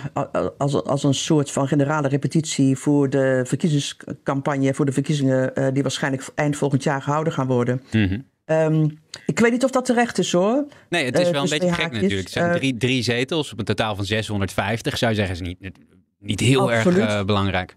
als, 0.57 0.83
als 0.83 1.03
een 1.03 1.13
soort 1.13 1.51
van 1.51 1.67
generale 1.67 2.07
repetitie 2.07 2.77
voor 2.77 3.09
de 3.09 3.41
verkiezingscampagne, 3.45 4.73
voor 4.73 4.85
de 4.85 4.91
verkiezingen 4.91 5.51
uh, 5.55 5.67
die 5.73 5.81
waarschijnlijk 5.81 6.27
eind 6.35 6.57
volgend 6.57 6.83
jaar 6.83 7.01
gehouden 7.01 7.33
gaan 7.33 7.47
worden. 7.47 7.81
Mm 7.91 8.07
-hmm. 8.07 8.25
Um, 8.51 8.99
ik 9.25 9.39
weet 9.39 9.51
niet 9.51 9.63
of 9.63 9.71
dat 9.71 9.85
terecht 9.85 10.17
is 10.17 10.31
hoor. 10.31 10.65
Nee, 10.89 11.05
het 11.05 11.19
is 11.19 11.27
uh, 11.27 11.31
wel 11.31 11.43
een 11.43 11.49
beetje 11.49 11.73
gek 11.73 11.91
natuurlijk. 11.91 12.21
Het 12.21 12.31
zijn 12.31 12.49
uh, 12.49 12.55
drie, 12.55 12.77
drie 12.77 13.03
zetels 13.03 13.51
op 13.51 13.59
een 13.59 13.65
totaal 13.65 13.95
van 13.95 14.05
650. 14.05 14.97
Zou 14.97 15.11
je 15.11 15.17
zeggen, 15.17 15.35
is 15.35 15.41
niet, 15.41 15.71
niet 16.19 16.39
heel 16.39 16.71
absoluut. 16.71 16.97
erg 16.97 17.13
uh, 17.13 17.23
belangrijk. 17.23 17.75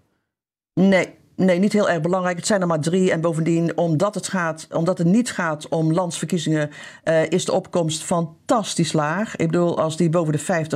Nee, 0.75 1.09
nee, 1.37 1.59
niet 1.59 1.73
heel 1.73 1.91
erg 1.91 2.01
belangrijk. 2.01 2.37
Het 2.37 2.47
zijn 2.47 2.61
er 2.61 2.67
maar 2.67 2.81
drie. 2.81 3.11
En 3.11 3.21
bovendien, 3.21 3.77
omdat 3.77 4.15
het, 4.15 4.29
gaat, 4.29 4.67
omdat 4.71 4.99
het 4.99 5.07
niet 5.07 5.31
gaat 5.31 5.69
om 5.69 5.93
landsverkiezingen, 5.93 6.71
uh, 7.05 7.31
is 7.31 7.45
de 7.45 7.53
opkomst 7.53 8.03
fantastisch 8.03 8.93
laag. 8.93 9.37
Ik 9.37 9.47
bedoel, 9.47 9.79
als 9.81 9.97
die 9.97 10.09
boven 10.09 10.33
de 10.33 10.67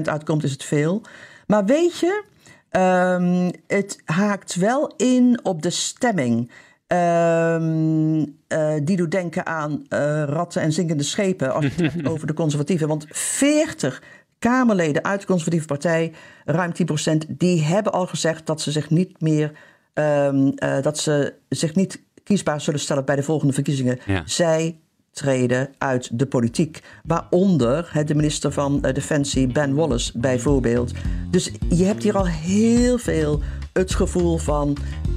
50% 0.00 0.02
uitkomt, 0.02 0.44
is 0.44 0.52
het 0.52 0.64
veel. 0.64 1.02
Maar 1.46 1.64
weet 1.64 1.98
je, 1.98 2.24
um, 2.70 3.50
het 3.66 4.02
haakt 4.04 4.54
wel 4.54 4.92
in 4.96 5.40
op 5.42 5.62
de 5.62 5.70
stemming. 5.70 6.50
Um, 6.86 8.20
uh, 8.48 8.74
die 8.82 8.96
doet 8.96 9.10
denken 9.10 9.46
aan 9.46 9.72
uh, 9.88 10.22
ratten 10.26 10.62
en 10.62 10.72
zinkende 10.72 11.02
schepen 11.02 11.54
als 11.54 11.64
je 11.64 11.70
het 11.70 11.92
hebt 11.92 12.08
over 12.12 12.26
de 12.26 12.34
conservatieven. 12.34 12.88
Want 12.88 13.06
40 13.10 14.02
Kamerleden 14.38 15.04
uit 15.04 15.20
de 15.20 15.26
conservatieve 15.26 15.66
partij, 15.66 16.12
ruim 16.44 16.72
10%, 16.72 17.16
die 17.28 17.62
hebben 17.62 17.92
al 17.92 18.06
gezegd 18.06 18.46
dat 18.46 18.60
ze 18.60 18.70
zich 18.70 18.90
niet 18.90 19.20
meer 19.20 19.52
um, 19.94 20.52
uh, 20.56 20.82
dat 20.82 20.98
ze 20.98 21.34
zich 21.48 21.74
niet 21.74 22.02
kiesbaar 22.24 22.60
zullen 22.60 22.80
stellen 22.80 23.04
bij 23.04 23.16
de 23.16 23.22
volgende 23.22 23.52
verkiezingen. 23.52 23.98
Ja. 24.06 24.22
Zij 24.24 24.78
treden 25.10 25.68
uit 25.78 26.18
de 26.18 26.26
politiek. 26.26 26.82
Waaronder 27.04 27.88
hè, 27.92 28.04
de 28.04 28.14
minister 28.14 28.52
van 28.52 28.80
Defensie, 28.80 29.46
Ben 29.46 29.74
Wallace, 29.74 30.18
bijvoorbeeld. 30.18 30.92
Dus 31.30 31.50
je 31.68 31.84
hebt 31.84 32.02
hier 32.02 32.16
al 32.16 32.26
heel 32.26 32.98
veel 32.98 33.42
het 33.74 33.94
gevoel 33.94 34.36
van 34.36 34.68
uh, 34.68 35.16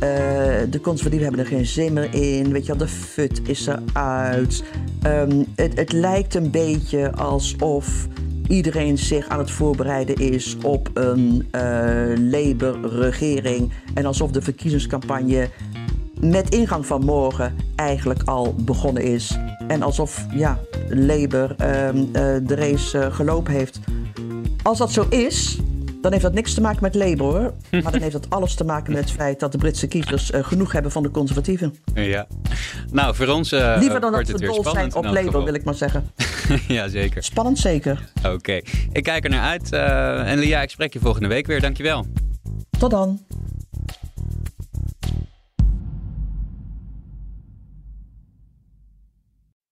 de 0.69 0.79
conservatieven 0.81 1.27
hebben 1.27 1.39
er 1.39 1.51
geen 1.51 1.65
zin 1.65 1.93
meer 1.93 2.13
in. 2.13 2.51
Weet 2.51 2.65
je 2.65 2.67
wel, 2.67 2.77
de 2.77 2.87
fut 2.87 3.41
is 3.43 3.67
eruit. 3.67 4.63
Um, 5.05 5.45
het, 5.55 5.77
het 5.77 5.91
lijkt 5.91 6.35
een 6.35 6.51
beetje 6.51 7.11
alsof 7.11 8.07
iedereen 8.47 8.97
zich 8.97 9.27
aan 9.27 9.39
het 9.39 9.51
voorbereiden 9.51 10.15
is 10.15 10.57
op 10.63 10.89
een 10.93 11.47
uh, 11.51 11.61
Labour-regering. 12.31 13.71
En 13.93 14.05
alsof 14.05 14.31
de 14.31 14.41
verkiezingscampagne 14.41 15.49
met 16.19 16.49
ingang 16.49 16.85
van 16.85 17.05
morgen 17.05 17.55
eigenlijk 17.75 18.23
al 18.23 18.55
begonnen 18.55 19.03
is. 19.03 19.37
En 19.67 19.81
alsof 19.81 20.25
ja, 20.33 20.59
Labour 20.89 21.55
um, 21.61 21.97
uh, 21.97 22.11
de 22.43 22.55
race 22.55 23.11
gelopen 23.11 23.53
heeft. 23.53 23.79
Als 24.63 24.77
dat 24.77 24.91
zo 24.91 25.05
is, 25.09 25.59
dan 26.01 26.11
heeft 26.11 26.23
dat 26.23 26.33
niks 26.33 26.53
te 26.53 26.61
maken 26.61 26.81
met 26.81 26.95
Labour 26.95 27.33
hoor. 27.33 27.53
Maar 27.83 27.91
dan 27.91 28.01
heeft 28.01 28.13
dat 28.13 28.29
alles 28.29 28.55
te 28.55 28.63
maken 28.63 28.93
met 28.93 29.01
het 29.01 29.11
feit 29.11 29.39
dat 29.39 29.51
de 29.51 29.57
Britse 29.57 29.87
kiezers 29.87 30.31
uh, 30.31 30.43
genoeg 30.43 30.71
hebben 30.71 30.91
van 30.91 31.03
de 31.03 31.11
conservatieven. 31.11 31.75
Ja. 31.93 32.27
Nou, 32.91 33.15
voor 33.15 33.27
ons. 33.27 33.51
Uh, 33.51 33.75
Liever 33.79 33.99
dan 33.99 34.11
dat 34.11 34.27
we 34.27 34.45
dol 34.45 34.63
zijn 34.63 34.95
op 34.95 35.03
Labour, 35.03 35.23
geval. 35.23 35.43
wil 35.43 35.53
ik 35.53 35.63
maar 35.63 35.73
zeggen. 35.73 36.11
ja, 36.67 36.87
zeker. 36.87 37.23
Spannend 37.23 37.59
zeker. 37.59 38.09
Oké. 38.17 38.29
Okay. 38.29 38.63
Ik 38.91 39.03
kijk 39.03 39.23
er 39.23 39.29
naar 39.29 39.49
uit. 39.49 39.73
Uh, 39.73 40.31
en 40.31 40.39
Lia, 40.39 40.61
ik 40.61 40.69
spreek 40.69 40.93
je 40.93 40.99
volgende 40.99 41.27
week 41.27 41.47
weer. 41.47 41.61
Dankjewel. 41.61 42.05
Tot 42.79 42.91
dan. 42.91 43.25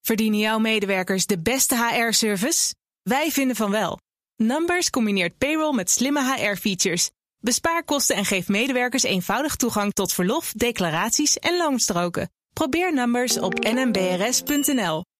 Verdienen 0.01 0.39
jouw 0.39 0.59
medewerkers 0.59 1.25
de 1.25 1.39
beste 1.39 1.75
HR-service? 1.75 2.73
Wij 3.01 3.31
vinden 3.31 3.55
van 3.55 3.71
wel. 3.71 3.99
Numbers 4.37 4.89
combineert 4.89 5.37
payroll 5.37 5.73
met 5.73 5.89
slimme 5.89 6.35
HR-features. 6.35 7.09
Bespaar 7.39 7.83
kosten 7.83 8.15
en 8.15 8.25
geef 8.25 8.47
medewerkers 8.47 9.03
eenvoudig 9.03 9.55
toegang 9.55 9.93
tot 9.93 10.13
verlof, 10.13 10.51
declaraties 10.51 11.37
en 11.39 11.57
loonstroken. 11.57 12.31
Probeer 12.53 12.93
Numbers 12.93 13.37
op 13.39 13.59
nmbrs.nl. 13.59 15.05